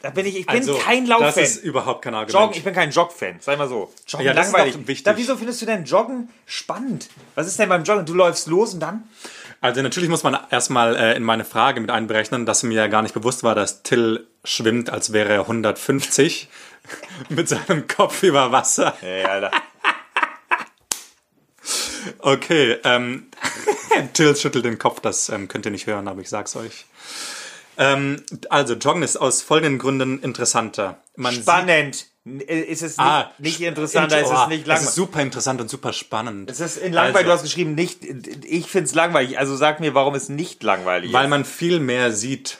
Da 0.00 0.08
bin 0.10 0.24
ich, 0.24 0.36
ich 0.38 0.46
bin 0.46 0.56
Also, 0.56 0.78
kein 0.78 1.06
Das 1.06 1.20
Lauffan. 1.20 1.42
ist 1.42 1.56
überhaupt 1.62 2.02
kein 2.02 2.14
Argument. 2.14 2.32
Joggen, 2.42 2.56
ich 2.56 2.64
bin 2.64 2.72
kein 2.74 2.90
Jog-Fan, 2.90 3.36
sag 3.40 3.58
mal 3.58 3.68
so. 3.68 3.92
Joggen 4.06 4.26
Ja, 4.26 4.32
das 4.32 4.46
ist 4.46 4.52
langweilig. 4.52 4.74
doch 4.76 4.86
wichtig. 4.88 5.04
Da, 5.04 5.16
wieso 5.16 5.36
findest 5.36 5.60
du 5.60 5.66
denn 5.66 5.84
Joggen 5.84 6.30
spannend? 6.46 7.08
Was 7.34 7.46
ist 7.46 7.58
denn 7.58 7.68
beim 7.68 7.84
Joggen? 7.84 8.06
Du 8.06 8.14
läufst 8.14 8.46
los 8.46 8.72
und 8.74 8.80
dann? 8.80 9.04
Also 9.60 9.82
natürlich 9.82 10.08
muss 10.08 10.22
man 10.22 10.38
erstmal 10.50 10.94
äh, 10.96 11.16
in 11.16 11.24
meine 11.24 11.44
Frage 11.44 11.80
mit 11.80 11.90
einberechnen, 11.90 12.46
dass 12.46 12.62
mir 12.62 12.74
ja 12.74 12.86
gar 12.86 13.02
nicht 13.02 13.14
bewusst 13.14 13.42
war, 13.42 13.54
dass 13.54 13.82
Till 13.82 14.26
schwimmt, 14.44 14.90
als 14.90 15.12
wäre 15.12 15.32
er 15.32 15.40
150 15.40 16.48
mit 17.28 17.48
seinem 17.48 17.88
Kopf 17.88 18.22
über 18.22 18.52
Wasser. 18.52 18.94
Ey, 19.02 19.24
Alter. 19.24 19.50
Okay, 22.20 22.78
ähm, 22.84 23.26
Till 24.14 24.34
schüttelt 24.34 24.64
den 24.64 24.78
Kopf, 24.78 25.00
das 25.00 25.28
ähm, 25.28 25.46
könnt 25.46 25.66
ihr 25.66 25.72
nicht 25.72 25.86
hören, 25.86 26.08
aber 26.08 26.22
ich 26.22 26.30
sag's 26.30 26.56
euch. 26.56 26.86
Ähm, 27.76 28.22
also, 28.48 28.74
Joggen 28.74 29.02
ist 29.02 29.16
aus 29.18 29.42
folgenden 29.42 29.78
Gründen 29.78 30.18
interessanter. 30.20 31.02
Man 31.16 31.34
Spannend. 31.34 32.06
Ist 32.46 32.82
es 32.82 32.96
nicht, 32.96 33.00
Ah, 33.00 33.32
nicht 33.38 33.60
interessanter, 33.60 34.20
ist 34.20 34.30
oh, 34.30 34.34
es 34.42 34.48
nicht 34.48 34.60
Es 34.62 34.66
langweilig. 34.66 34.88
ist 34.88 34.94
super 34.94 35.20
interessant 35.22 35.60
und 35.60 35.68
super 35.70 35.92
spannend. 35.92 36.50
Es 36.50 36.60
ist 36.60 36.76
in 36.76 36.92
langweilig, 36.92 37.26
du 37.26 37.32
Also, 37.32 37.32
hast 37.34 37.42
geschrieben, 37.42 37.74
nicht, 37.74 38.00
ich 38.44 38.66
find's 38.70 38.94
langweilig. 38.94 39.38
Also 39.38 39.56
sag 39.56 39.80
mir, 39.80 39.94
warum 39.94 40.14
es 40.14 40.28
nicht 40.28 40.62
langweilig 40.62 41.12
Weil 41.12 41.24
ist. 41.24 41.30
man 41.30 41.44
viel 41.44 41.80
mehr 41.80 42.12
sieht. 42.12 42.58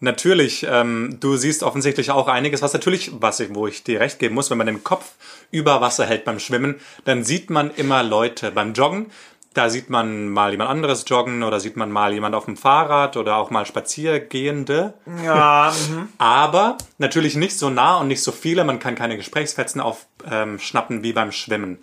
Natürlich, 0.00 0.66
ähm, 0.68 1.18
du 1.20 1.36
siehst 1.36 1.62
offensichtlich 1.62 2.10
auch 2.10 2.26
einiges, 2.26 2.60
was 2.60 2.72
natürlich, 2.72 3.12
was 3.14 3.38
ich, 3.38 3.54
wo 3.54 3.68
ich 3.68 3.84
dir 3.84 4.00
recht 4.00 4.18
geben 4.18 4.34
muss, 4.34 4.50
wenn 4.50 4.58
man 4.58 4.66
den 4.66 4.82
Kopf 4.82 5.12
über 5.52 5.80
Wasser 5.80 6.04
hält 6.06 6.24
beim 6.24 6.40
Schwimmen, 6.40 6.80
dann 7.04 7.22
sieht 7.22 7.50
man 7.50 7.70
immer 7.76 8.02
Leute. 8.02 8.50
Beim 8.50 8.72
Joggen, 8.72 9.12
da 9.54 9.70
sieht 9.70 9.90
man 9.90 10.28
mal 10.28 10.52
jemand 10.52 10.70
anderes 10.70 11.04
joggen 11.06 11.42
oder 11.42 11.60
sieht 11.60 11.76
man 11.76 11.90
mal 11.90 12.12
jemand 12.12 12.34
auf 12.34 12.46
dem 12.46 12.56
Fahrrad 12.56 13.16
oder 13.16 13.36
auch 13.36 13.50
mal 13.50 13.66
Spaziergehende. 13.66 14.94
Ja, 15.24 15.72
mhm. 15.90 16.08
Aber 16.18 16.78
natürlich 16.98 17.36
nicht 17.36 17.58
so 17.58 17.70
nah 17.70 17.98
und 17.98 18.08
nicht 18.08 18.22
so 18.22 18.32
viele. 18.32 18.64
Man 18.64 18.78
kann 18.78 18.94
keine 18.94 19.16
Gesprächsfetzen 19.16 19.80
aufschnappen 19.80 20.96
ähm, 20.98 21.02
wie 21.02 21.12
beim 21.12 21.32
Schwimmen. 21.32 21.82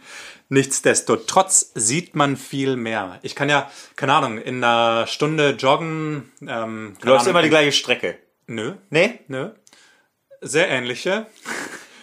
Nichtsdestotrotz 0.49 1.71
sieht 1.75 2.15
man 2.15 2.35
viel 2.35 2.75
mehr. 2.75 3.19
Ich 3.21 3.35
kann 3.35 3.49
ja, 3.49 3.69
keine 3.95 4.13
Ahnung, 4.13 4.39
in 4.39 4.63
einer 4.63 5.05
Stunde 5.05 5.51
joggen. 5.51 6.31
Ähm, 6.41 6.97
du 6.99 7.07
läufst 7.07 7.27
immer 7.27 7.43
die 7.43 7.49
gleiche 7.49 7.71
Strecke. 7.71 8.17
Nö, 8.47 8.73
Nee? 8.89 9.19
nö. 9.27 9.51
Sehr 10.41 10.69
ähnliche. 10.69 11.27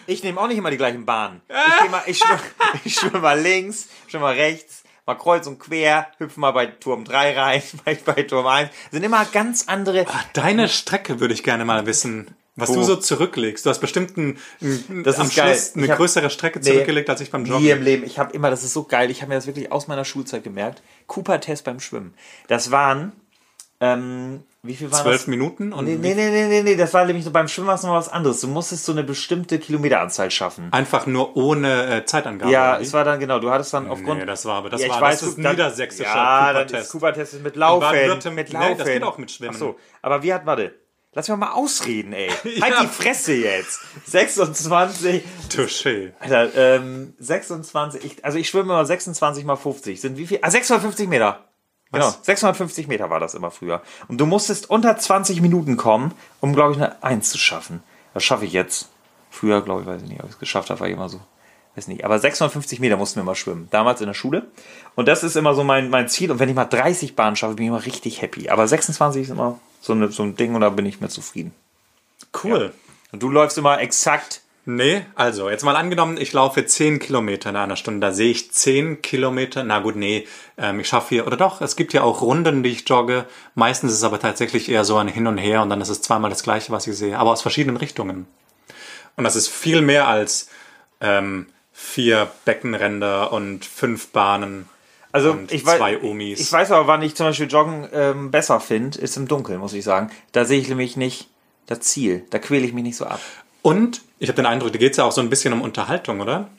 Ich 0.05 0.23
nehme 0.23 0.39
auch 0.39 0.47
nicht 0.47 0.57
immer 0.57 0.71
die 0.71 0.77
gleichen 0.77 1.05
Bahnen. 1.05 1.41
Ich, 1.83 1.91
mal, 1.91 2.03
ich, 2.05 2.17
schwimme, 2.19 2.39
ich 2.85 2.95
schwimme 2.95 3.19
mal 3.19 3.39
links, 3.39 3.89
schwimme 4.07 4.23
mal 4.23 4.35
rechts, 4.35 4.83
mal 5.07 5.15
kreuz 5.15 5.47
und 5.47 5.57
quer, 5.59 6.07
hüpfe 6.19 6.39
mal 6.39 6.51
bei 6.51 6.67
Turm 6.67 7.05
3 7.05 7.39
rein, 7.39 7.63
bei, 7.85 7.95
bei 8.05 8.21
Turm 8.23 8.45
1. 8.45 8.69
Das 8.69 8.91
sind 8.91 9.03
immer 9.03 9.25
ganz 9.25 9.63
andere. 9.67 10.05
Deine 10.33 10.67
Strecke 10.69 11.19
würde 11.19 11.33
ich 11.33 11.43
gerne 11.43 11.65
mal 11.65 11.85
wissen. 11.87 12.35
Was 12.59 12.69
Wo? 12.69 12.73
du 12.75 12.83
so 12.83 12.95
zurücklegst. 12.95 13.65
Du 13.65 13.69
hast 13.69 13.79
bestimmt 13.79 14.17
ein, 14.17 14.39
ein, 14.61 15.03
Das 15.03 15.19
am. 15.19 15.29
Schluss 15.29 15.75
eine 15.75 15.89
hab- 15.89 15.97
größere 15.97 16.29
Strecke 16.31 16.59
Nee, 16.59 16.65
zurückgelegt 16.71 17.07
als 17.09 17.21
ich 17.21 17.29
beim 17.29 17.43
Nie 17.43 17.49
Joggen. 17.49 17.67
im 17.69 17.83
Leben. 17.83 18.03
Ich 18.03 18.17
habe 18.17 18.33
immer, 18.33 18.49
das 18.49 18.63
ist 18.63 18.73
so 18.73 18.83
geil, 18.83 19.11
ich 19.11 19.21
habe 19.21 19.29
mir 19.29 19.35
das 19.35 19.45
wirklich 19.45 19.71
aus 19.71 19.87
meiner 19.87 20.03
Schulzeit 20.05 20.43
gemerkt. 20.43 20.81
Cooper-Test 21.05 21.63
beim 21.65 21.79
Schwimmen. 21.79 22.15
Das 22.47 22.71
waren, 22.71 23.11
ähm, 23.79 24.43
wie 24.63 24.75
viel 24.75 24.91
waren 24.91 25.03
Zwölf 25.03 25.17
das? 25.21 25.27
Minuten 25.27 25.71
und 25.71 25.85
Nee, 25.85 25.95
nee, 26.01 26.13
nee, 26.15 26.29
nee, 26.31 26.47
nee, 26.47 26.63
nee, 26.63 26.75
das 26.75 26.93
war 26.93 27.05
nämlich 27.05 27.23
so 27.23 27.31
beim 27.31 27.47
Schwimmen 27.47 27.67
war 27.67 27.75
es 27.75 27.83
noch 27.83 27.93
was 27.93 28.09
anderes. 28.09 28.41
Du 28.41 28.47
musstest 28.47 28.85
so 28.85 28.91
eine 28.91 29.03
bestimmte 29.03 29.59
Kilometeranzahl 29.59 30.31
schaffen. 30.31 30.69
einfach 30.73 31.05
nur 31.05 31.37
ohne 31.37 31.97
äh, 31.97 32.05
Zeitangabe. 32.05 32.51
Ja, 32.51 32.79
es 32.79 32.91
war 32.93 33.03
dann 33.03 33.19
genau, 33.19 33.39
du 33.39 33.51
hattest 33.51 33.73
dann 33.73 33.87
aufgrund. 33.87 34.19
Nee, 34.19 34.25
das 34.25 34.45
war 34.45 34.55
aber 34.55 34.69
das 34.69 34.81
ja, 34.81 34.87
ich 34.87 34.93
war 34.93 35.01
weiß, 35.01 35.19
das 35.19 35.29
ist 35.29 35.37
dann- 35.43 35.51
niedersächsischer 35.51 36.09
Ja, 36.09 36.53
dann 36.53 36.63
ist 36.65 36.69
Cooper-Test. 36.71 36.91
Cooper-Test 36.91 37.33
ist 37.35 37.43
mit 37.43 37.55
Laufen. 37.55 37.85
Mit 38.35 38.47
Nee, 38.51 38.53
Laufen. 38.59 38.77
das 38.79 38.87
geht 38.87 39.03
auch 39.03 39.17
mit 39.19 39.31
Schwimmen. 39.31 39.53
Ach 39.55 39.59
so, 39.59 39.75
aber 40.01 40.23
wie 40.23 40.33
hat, 40.33 40.45
warte, 40.47 40.73
lass 41.13 41.29
mich 41.29 41.37
mal 41.37 41.51
ausreden, 41.51 42.13
ey. 42.13 42.29
Ja. 42.43 42.63
Halt 42.63 42.75
die 42.81 42.87
Fresse 42.87 43.33
jetzt. 43.35 43.79
26, 44.05 45.23
Touché. 45.49 46.11
Alter, 46.19 46.49
ähm, 46.55 47.13
26, 47.19 48.03
ich, 48.03 48.25
also 48.25 48.37
ich 48.37 48.49
schwimme 48.49 48.73
immer 48.73 48.85
26 48.85 49.45
mal 49.45 49.55
50. 49.55 50.01
Sind 50.01 50.17
wie 50.17 50.27
viel? 50.27 50.39
Ah, 50.41 50.49
650 50.51 51.07
Meter. 51.07 51.46
Genau, 51.91 52.13
650 52.21 52.87
Meter 52.87 53.09
war 53.09 53.19
das 53.19 53.33
immer 53.33 53.51
früher. 53.51 53.81
Und 54.07 54.19
du 54.19 54.25
musstest 54.25 54.69
unter 54.69 54.97
20 54.97 55.41
Minuten 55.41 55.77
kommen, 55.77 56.13
um, 56.41 56.53
glaube 56.53 56.73
ich, 56.73 56.77
eine 56.77 57.01
1 57.01 57.29
zu 57.29 57.37
schaffen. 57.37 57.81
Das 58.13 58.23
schaffe 58.23 58.45
ich 58.45 58.53
jetzt. 58.53 58.89
Früher, 59.29 59.61
glaube 59.61 59.81
ich, 59.81 59.87
weiß 59.87 60.01
ich 60.01 60.09
nicht, 60.09 60.19
ob 60.19 60.25
ich 60.25 60.33
es 60.33 60.39
geschafft 60.39 60.69
habe, 60.69 60.79
war 60.79 60.87
ich 60.87 60.93
immer 60.93 61.09
so. 61.09 61.21
Weiß 61.75 61.87
nicht. 61.87 62.03
Aber 62.03 62.17
650 62.19 62.79
Meter 62.79 62.97
mussten 62.97 63.19
wir 63.19 63.23
mal 63.23 63.35
schwimmen. 63.35 63.67
Damals 63.69 64.01
in 64.01 64.07
der 64.07 64.15
Schule. 64.15 64.47
Und 64.95 65.07
das 65.07 65.23
ist 65.23 65.35
immer 65.35 65.53
so 65.53 65.63
mein, 65.63 65.89
mein 65.89 66.09
Ziel. 66.09 66.31
Und 66.31 66.39
wenn 66.39 66.49
ich 66.49 66.55
mal 66.55 66.65
30 66.65 67.15
Bahnen 67.15 67.35
schaffe, 67.35 67.53
bin 67.53 67.65
ich 67.65 67.69
immer 67.69 67.85
richtig 67.85 68.21
happy. 68.21 68.49
Aber 68.49 68.67
26 68.67 69.23
ist 69.23 69.29
immer 69.29 69.59
so, 69.79 69.93
eine, 69.93 70.09
so 70.09 70.23
ein 70.23 70.35
Ding 70.35 70.55
und 70.55 70.61
da 70.61 70.69
bin 70.69 70.85
ich 70.85 70.99
mir 70.99 71.09
zufrieden. 71.09 71.53
Cool. 72.43 72.73
Und 73.11 73.23
du 73.23 73.29
läufst 73.29 73.57
immer 73.57 73.79
exakt 73.79 74.41
Nee, 74.69 75.05
also 75.15 75.49
jetzt 75.49 75.63
mal 75.63 75.77
angenommen, 75.77 76.17
ich 76.17 76.33
laufe 76.33 76.65
10 76.65 76.99
Kilometer 76.99 77.51
in 77.51 77.55
einer 77.55 77.77
Stunde. 77.77 78.05
Da 78.05 78.11
sehe 78.11 78.31
ich 78.31 78.51
10 78.51 79.01
Kilometer. 79.01 79.63
Na 79.63 79.79
gut, 79.79 79.95
nee, 79.95 80.27
ähm, 80.57 80.81
ich 80.81 80.89
schaffe 80.89 81.07
hier, 81.15 81.25
oder 81.25 81.37
doch, 81.37 81.61
es 81.61 81.77
gibt 81.77 81.93
ja 81.93 82.03
auch 82.03 82.21
Runden, 82.21 82.63
die 82.63 82.71
ich 82.71 82.89
jogge. 82.89 83.23
Meistens 83.55 83.93
ist 83.93 83.99
es 83.99 84.03
aber 84.03 84.19
tatsächlich 84.19 84.67
eher 84.67 84.83
so 84.83 84.97
ein 84.97 85.07
Hin 85.07 85.25
und 85.25 85.37
Her 85.37 85.61
und 85.61 85.69
dann 85.69 85.79
ist 85.79 85.87
es 85.87 86.01
zweimal 86.01 86.29
das 86.29 86.43
gleiche, 86.43 86.73
was 86.73 86.85
ich 86.85 86.97
sehe, 86.97 87.17
aber 87.17 87.31
aus 87.31 87.41
verschiedenen 87.41 87.77
Richtungen. 87.77 88.27
Und 89.15 89.23
das 89.23 89.37
ist 89.37 89.47
viel 89.47 89.81
mehr 89.81 90.09
als 90.09 90.49
ähm, 90.99 91.45
vier 91.71 92.29
Beckenränder 92.43 93.31
und 93.31 93.63
fünf 93.63 94.09
Bahnen. 94.09 94.67
Also 95.13 95.31
und 95.31 95.53
ich 95.53 95.65
weiß, 95.65 95.77
zwei 95.77 96.03
Omis. 96.03 96.41
ich 96.41 96.51
weiß 96.51 96.71
aber, 96.71 96.87
wann 96.87 97.01
ich 97.03 97.15
zum 97.15 97.27
Beispiel 97.27 97.47
Joggen 97.47 97.87
ähm, 97.93 98.31
besser 98.31 98.59
finde, 98.59 98.99
ist 98.99 99.15
im 99.15 99.29
Dunkeln, 99.29 99.61
muss 99.61 99.71
ich 99.71 99.85
sagen. 99.85 100.11
Da 100.33 100.43
sehe 100.43 100.59
ich 100.59 100.67
nämlich 100.67 100.97
nicht 100.97 101.29
das 101.67 101.79
Ziel. 101.79 102.25
Da 102.31 102.39
quäle 102.39 102.65
ich 102.65 102.73
mich 102.73 102.83
nicht 102.83 102.97
so 102.97 103.05
ab. 103.05 103.21
Und 103.61 104.01
ich 104.19 104.29
habe 104.29 104.35
den 104.37 104.45
Eindruck, 104.45 104.71
da 104.71 104.77
geht 104.77 104.91
es 104.91 104.97
ja 104.97 105.03
auch 105.03 105.11
so 105.11 105.21
ein 105.21 105.29
bisschen 105.29 105.53
um 105.53 105.61
Unterhaltung, 105.61 106.21
oder? 106.21 106.49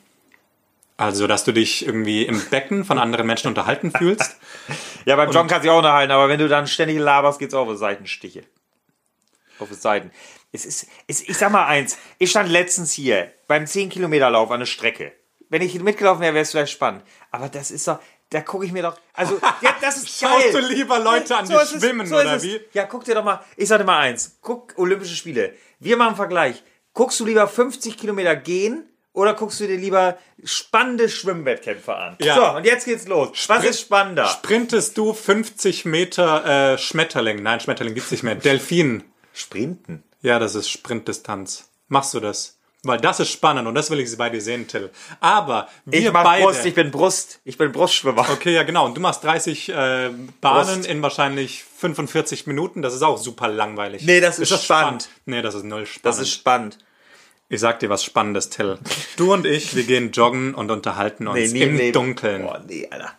Also, 0.97 1.27
dass 1.27 1.45
du 1.45 1.53
dich 1.53 1.85
irgendwie 1.85 2.23
im 2.25 2.43
Becken 2.49 2.83
von 2.83 2.99
anderen 2.99 3.25
Menschen 3.25 3.47
unterhalten 3.47 3.91
fühlst. 3.91 4.35
Ja, 5.05 5.15
beim 5.15 5.31
Joggen 5.31 5.47
kannst 5.47 5.63
du 5.63 5.69
dich 5.69 5.71
auch 5.71 5.77
unterhalten, 5.77 6.11
aber 6.11 6.27
wenn 6.27 6.39
du 6.39 6.47
dann 6.49 6.67
ständig 6.67 6.99
laberst, 6.99 7.39
geht's 7.39 7.53
auch 7.53 7.67
auf 7.67 7.77
Seitenstiche. 7.77 8.43
Auf 9.57 9.69
Seiten. 9.71 10.11
Es 10.51 10.65
ist, 10.65 10.87
es, 11.07 11.21
ich 11.21 11.37
sag 11.37 11.51
mal 11.51 11.65
eins, 11.65 11.97
ich 12.19 12.29
stand 12.29 12.49
letztens 12.49 12.91
hier 12.91 13.31
beim 13.47 13.63
10-Kilometer-Lauf 13.63 14.51
an 14.51 14.59
der 14.59 14.67
Strecke. 14.67 15.13
Wenn 15.47 15.61
ich 15.61 15.79
mitgelaufen 15.81 16.21
wäre, 16.21 16.33
wäre 16.33 16.43
es 16.43 16.51
vielleicht 16.51 16.73
spannend. 16.73 17.03
Aber 17.31 17.49
das 17.49 17.71
ist 17.71 17.87
doch, 17.87 17.99
da 18.29 18.41
gucke 18.41 18.65
ich 18.65 18.71
mir 18.71 18.83
doch, 18.83 18.97
also, 19.13 19.39
ja, 19.61 19.75
das 19.81 19.97
ist 19.97 20.19
Schaust 20.19 20.51
geil. 20.51 20.61
du 20.61 20.67
lieber 20.67 20.99
Leute 20.99 21.35
an, 21.35 21.47
die 21.47 21.53
ist 21.53 21.73
es, 21.73 21.81
schwimmen, 21.81 22.05
ist 22.05 22.13
oder 22.13 22.35
es. 22.35 22.43
wie? 22.43 22.59
Ja, 22.73 22.85
guck 22.85 23.05
dir 23.05 23.15
doch 23.15 23.23
mal, 23.23 23.43
ich 23.55 23.67
sag 23.67 23.79
dir 23.79 23.85
mal 23.85 23.99
eins, 23.99 24.37
guck 24.41 24.73
Olympische 24.77 25.15
Spiele. 25.15 25.55
Wir 25.79 25.97
machen 25.97 26.09
einen 26.09 26.15
Vergleich. 26.17 26.61
Guckst 26.93 27.19
du 27.19 27.25
lieber 27.25 27.47
50 27.47 27.97
Kilometer 27.97 28.35
gehen 28.35 28.85
oder 29.13 29.33
guckst 29.33 29.59
du 29.59 29.67
dir 29.67 29.77
lieber 29.77 30.17
spannende 30.43 31.09
Schwimmwettkämpfe 31.09 31.95
an? 31.95 32.17
Ja. 32.21 32.35
So, 32.35 32.57
und 32.57 32.65
jetzt 32.65 32.85
geht's 32.85 33.07
los. 33.07 33.29
Was 33.47 33.63
ist 33.63 33.81
spannender? 33.81 34.25
Sprintest 34.27 34.97
du 34.97 35.13
50 35.13 35.85
Meter 35.85 36.73
äh, 36.73 36.77
Schmetterling? 36.77 37.41
Nein, 37.41 37.59
Schmetterling 37.59 37.95
gibt's 37.95 38.11
nicht 38.11 38.23
mehr. 38.23 38.35
Delfin. 38.35 39.03
Sprinten. 39.33 40.03
Ja, 40.21 40.39
das 40.39 40.55
ist 40.55 40.69
Sprintdistanz. 40.69 41.69
Machst 41.87 42.13
du 42.13 42.19
das? 42.19 42.58
Weil 42.83 42.99
das 42.99 43.19
ist 43.19 43.29
spannend 43.29 43.67
und 43.67 43.75
das 43.75 43.91
will 43.91 43.99
ich 43.99 44.17
bei 44.17 44.29
dir 44.29 44.39
sehen, 44.39 44.65
Till. 44.67 44.89
Aber 45.19 45.67
wir 45.83 45.99
Ich 45.99 46.11
mach 46.13 46.23
beide. 46.23 46.45
Brust, 46.45 46.65
ich 46.65 46.73
bin 46.75 46.91
Brust, 46.91 47.41
ich 47.43 47.57
bin 47.57 47.73
Brustschwimmer. 47.73 48.25
okay, 48.31 48.53
ja 48.53 48.63
genau. 48.63 48.85
Und 48.85 48.95
du 48.95 49.01
machst 49.01 49.21
30 49.25 49.69
äh, 49.69 50.09
Bahnen 50.39 50.85
in 50.85 51.01
wahrscheinlich 51.01 51.65
45 51.77 52.47
Minuten. 52.47 52.81
Das 52.81 52.93
ist 52.93 53.01
auch 53.01 53.17
super 53.17 53.49
langweilig. 53.49 54.03
Nee, 54.05 54.21
das 54.21 54.39
ist 54.39 54.63
spannend. 54.63 55.09
Nee, 55.25 55.41
das 55.41 55.55
ist 55.55 55.65
null 55.65 55.85
spannend. 55.85 56.05
Das 56.05 56.19
ist 56.19 56.31
spannend. 56.31 56.77
ich 57.49 57.59
sag 57.59 57.79
dir 57.79 57.89
was 57.89 58.03
Spannendes, 58.05 58.49
Till. 58.49 58.79
Du 59.17 59.33
und 59.33 59.45
ich, 59.45 59.75
wir 59.75 59.83
gehen 59.83 60.11
joggen 60.13 60.53
und 60.55 60.71
unterhalten 60.71 61.27
uns 61.27 61.37
Nee, 61.37 61.47
nie 61.47 61.61
im 61.61 61.75
Leben. 61.75 61.93
Dunkeln. 61.93 62.43
Boah, 62.43 62.63
nee, 62.65 62.87
Alter. 62.89 63.11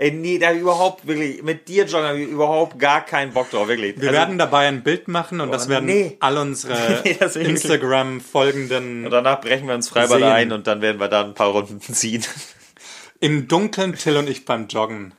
Ey, 0.00 0.12
nee, 0.12 0.38
da 0.38 0.46
hab 0.46 0.54
ich 0.54 0.62
überhaupt 0.62 1.06
wirklich, 1.06 1.42
mit 1.42 1.68
dir, 1.68 1.84
John, 1.84 2.02
hab 2.02 2.14
ich 2.14 2.26
überhaupt 2.26 2.78
gar 2.78 3.04
keinen 3.04 3.34
Bock 3.34 3.50
drauf, 3.50 3.68
wirklich. 3.68 3.92
Also, 3.96 4.06
Wir 4.06 4.12
werden 4.12 4.38
dabei 4.38 4.66
ein 4.66 4.82
Bild 4.82 5.08
machen 5.08 5.42
und 5.42 5.52
das 5.52 5.68
werden 5.68 5.84
nee. 5.84 6.16
all 6.20 6.38
unsere 6.38 7.02
ich. 7.04 7.20
Instagram-folgenden 7.36 9.04
und 9.04 9.10
danach 9.10 9.42
brechen 9.42 9.66
wir 9.68 9.74
ins 9.74 9.90
Freibad 9.90 10.20
Sehen. 10.20 10.22
ein 10.22 10.52
und 10.52 10.66
dann 10.66 10.80
werden 10.80 10.98
wir 10.98 11.08
da 11.08 11.22
ein 11.22 11.34
paar 11.34 11.48
Runden 11.48 11.80
ziehen. 11.94 12.24
im 13.20 13.46
Dunkeln 13.46 13.94
Till 13.94 14.16
und 14.16 14.26
ich 14.30 14.46
beim 14.46 14.68
Joggen. 14.68 15.12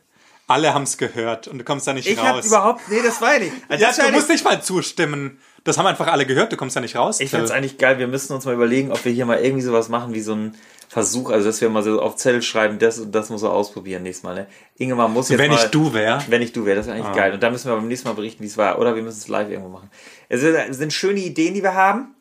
Alle 0.48 0.74
haben's 0.74 0.98
gehört 0.98 1.48
und 1.48 1.60
du 1.60 1.63
kommst 1.63 1.86
da 1.86 1.94
nicht 1.94 2.08
Ich 2.08 2.17
raus. 2.17 2.48
überhaupt, 2.48 2.82
nee, 2.89 3.02
das 3.04 3.22
war 3.22 3.34
ja 3.34 3.39
nicht. 3.39 3.54
Also 3.70 3.86
ja, 3.86 3.91
du 4.08 4.12
musst 4.13 4.30
nicht 4.30 4.44
mal 4.44 4.63
zustimmen. 4.63 5.39
Das 5.63 5.78
haben 5.78 5.86
einfach 5.86 6.08
alle 6.08 6.26
gehört, 6.26 6.52
du 6.52 6.58
kommst 6.58 6.76
da 6.76 6.82
nicht 6.82 6.95
raus. 6.95 7.19
Ich 7.19 7.30
Till. 7.30 7.39
find's 7.39 7.52
eigentlich 7.52 7.78
geil, 7.78 8.00
wir 8.00 8.08
müssen 8.08 8.34
uns 8.34 8.45
mal 8.45 8.54
überlegen, 8.54 8.91
ob 8.91 9.06
wir 9.06 9.12
hier 9.12 9.26
mal 9.26 9.39
irgendwie 9.39 9.62
sowas 9.62 9.89
machen 9.89 10.13
wie 10.13 10.21
so 10.21 10.34
ein 10.34 10.56
Versuch, 10.89 11.30
also 11.30 11.45
dass 11.47 11.62
wir 11.62 11.69
mal 11.69 11.84
so 11.84 12.02
auf 12.02 12.17
Zettel 12.17 12.41
schreiben, 12.41 12.78
das 12.80 13.00
und 13.00 13.13
das 13.13 13.30
muss 13.30 13.43
er 13.43 13.52
ausprobieren 13.52 14.04
nächstes 14.04 14.24
Mal. 14.24 14.36
Ne? 14.36 14.47
Ingemar 14.78 15.08
muss 15.08 15.30
jetzt 15.30 15.39
Wenn 15.39 15.52
mal, 15.52 15.63
ich 15.63 15.71
du 15.71 15.93
wär. 15.93 16.21
Wenn 16.28 16.41
ich 16.41 16.52
du 16.52 16.65
wäre, 16.65 16.76
das 16.76 16.88
wäre 16.88 16.97
eigentlich 16.97 17.15
geil. 17.15 17.34
Und 17.34 17.41
da 17.41 17.50
müssen 17.50 17.69
wir 17.69 17.76
beim 17.76 17.88
nächsten 17.88 18.10
Mal 18.10 18.15
berichten, 18.15 18.43
wie 18.43 18.47
es 18.47 18.58
war. 18.58 18.78
Oder 18.78 18.95
wir 18.95 19.02
müssen 19.02 19.19
es 19.19 19.28
live 19.28 19.50
irgendwo 19.50 19.69
machen. 19.69 19.89
Es 20.28 20.43
es 20.43 20.78
sind 20.78 20.91
schöne 20.91 21.19
Ideen, 21.19 21.54
die 21.54 21.63
wir 21.63 21.76
haben. 21.76 22.13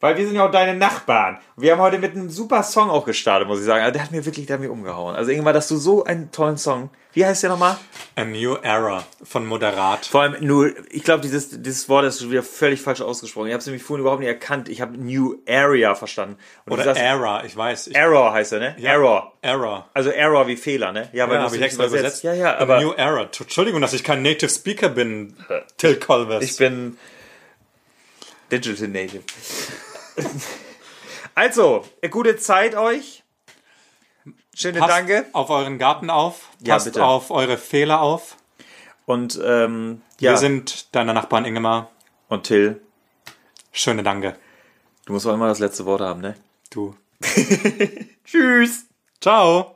Weil 0.00 0.16
wir 0.16 0.26
sind 0.26 0.36
ja 0.36 0.46
auch 0.46 0.50
deine 0.50 0.76
Nachbarn. 0.76 1.38
Wir 1.56 1.72
haben 1.72 1.80
heute 1.80 1.98
mit 1.98 2.12
einem 2.12 2.28
super 2.28 2.62
Song 2.62 2.90
auch 2.90 3.06
gestartet, 3.06 3.48
muss 3.48 3.60
ich 3.60 3.64
sagen. 3.64 3.82
Also 3.82 3.92
der 3.94 4.02
hat 4.02 4.10
mir 4.12 4.24
wirklich, 4.26 4.46
der 4.46 4.58
hat 4.58 4.66
umgehauen. 4.68 5.16
Also 5.16 5.30
Ingemar, 5.30 5.52
dass 5.52 5.68
du 5.68 5.76
so 5.76 6.04
einen 6.04 6.30
tollen 6.30 6.58
Song. 6.58 6.90
Wie 7.14 7.24
heißt 7.24 7.44
der 7.44 7.50
nochmal? 7.50 7.76
A 8.16 8.24
New 8.24 8.56
Era 8.56 9.04
von 9.22 9.46
Moderat. 9.46 10.04
Vor 10.06 10.22
allem 10.22 10.44
nur, 10.44 10.72
ich 10.90 11.04
glaube, 11.04 11.22
dieses, 11.22 11.50
dieses 11.62 11.88
Wort 11.88 12.04
ist 12.04 12.20
schon 12.20 12.30
wieder 12.30 12.42
völlig 12.42 12.82
falsch 12.82 13.00
ausgesprochen. 13.00 13.46
Ich 13.46 13.52
habe 13.52 13.60
es 13.60 13.66
nämlich 13.66 13.84
vorhin 13.84 14.00
überhaupt 14.00 14.20
nicht 14.20 14.28
erkannt. 14.28 14.68
Ich 14.68 14.80
habe 14.80 14.98
New 14.98 15.36
Area 15.48 15.94
verstanden. 15.94 16.36
Und 16.66 16.72
Oder 16.72 16.84
sagst, 16.84 17.00
Era, 17.00 17.44
ich 17.44 17.56
weiß. 17.56 17.86
Ich, 17.86 17.96
Error 17.96 18.32
heißt 18.32 18.52
er, 18.54 18.58
ne? 18.58 18.76
Error. 18.82 19.32
Error. 19.42 19.88
Also 19.94 20.10
Error 20.10 20.48
wie 20.48 20.56
Fehler, 20.56 20.90
ne? 20.90 21.08
Ja, 21.12 21.28
weil 21.28 21.36
Ja, 21.36 21.48
du 21.48 21.56
extra 21.56 21.86
übersetzt. 21.86 22.24
Ja, 22.24 22.34
ja, 22.34 22.54
A 22.56 22.58
aber 22.58 22.80
New 22.80 22.92
Era. 22.92 23.22
Entschuldigung, 23.22 23.80
dass 23.80 23.92
ich 23.92 24.02
kein 24.02 24.22
Native 24.22 24.50
Speaker 24.50 24.88
bin, 24.88 25.36
Till 25.76 25.96
Colvers. 25.96 26.42
ich 26.42 26.56
bin 26.56 26.98
Digital 28.58 28.88
Native. 28.88 29.22
also, 31.34 31.84
gute 32.10 32.36
Zeit 32.36 32.74
euch. 32.74 33.22
Schöne 34.54 34.78
Passt 34.78 34.92
Danke. 34.92 35.26
auf 35.32 35.50
euren 35.50 35.78
Garten 35.78 36.10
auf. 36.10 36.50
Ja, 36.60 36.74
Passt 36.74 36.86
bitte. 36.86 37.04
auf 37.04 37.30
eure 37.30 37.58
Fehler 37.58 38.00
auf. 38.00 38.36
Und 39.06 39.38
ähm, 39.44 40.02
ja, 40.20 40.32
Wir 40.32 40.36
sind 40.38 40.94
deine 40.94 41.12
Nachbarn 41.12 41.44
Ingemar. 41.44 41.90
und 42.28 42.44
Till, 42.44 42.80
Schöne 43.72 44.02
Danke. 44.04 44.36
du 45.06 45.12
musst 45.12 45.26
auch 45.26 45.34
immer 45.34 45.48
das 45.48 45.58
letzte 45.58 45.84
Wort 45.84 46.00
haben, 46.00 46.20
ne? 46.20 46.36
Du. 46.70 46.94
Tschüss. 48.24 48.86
Ciao. 49.20 49.73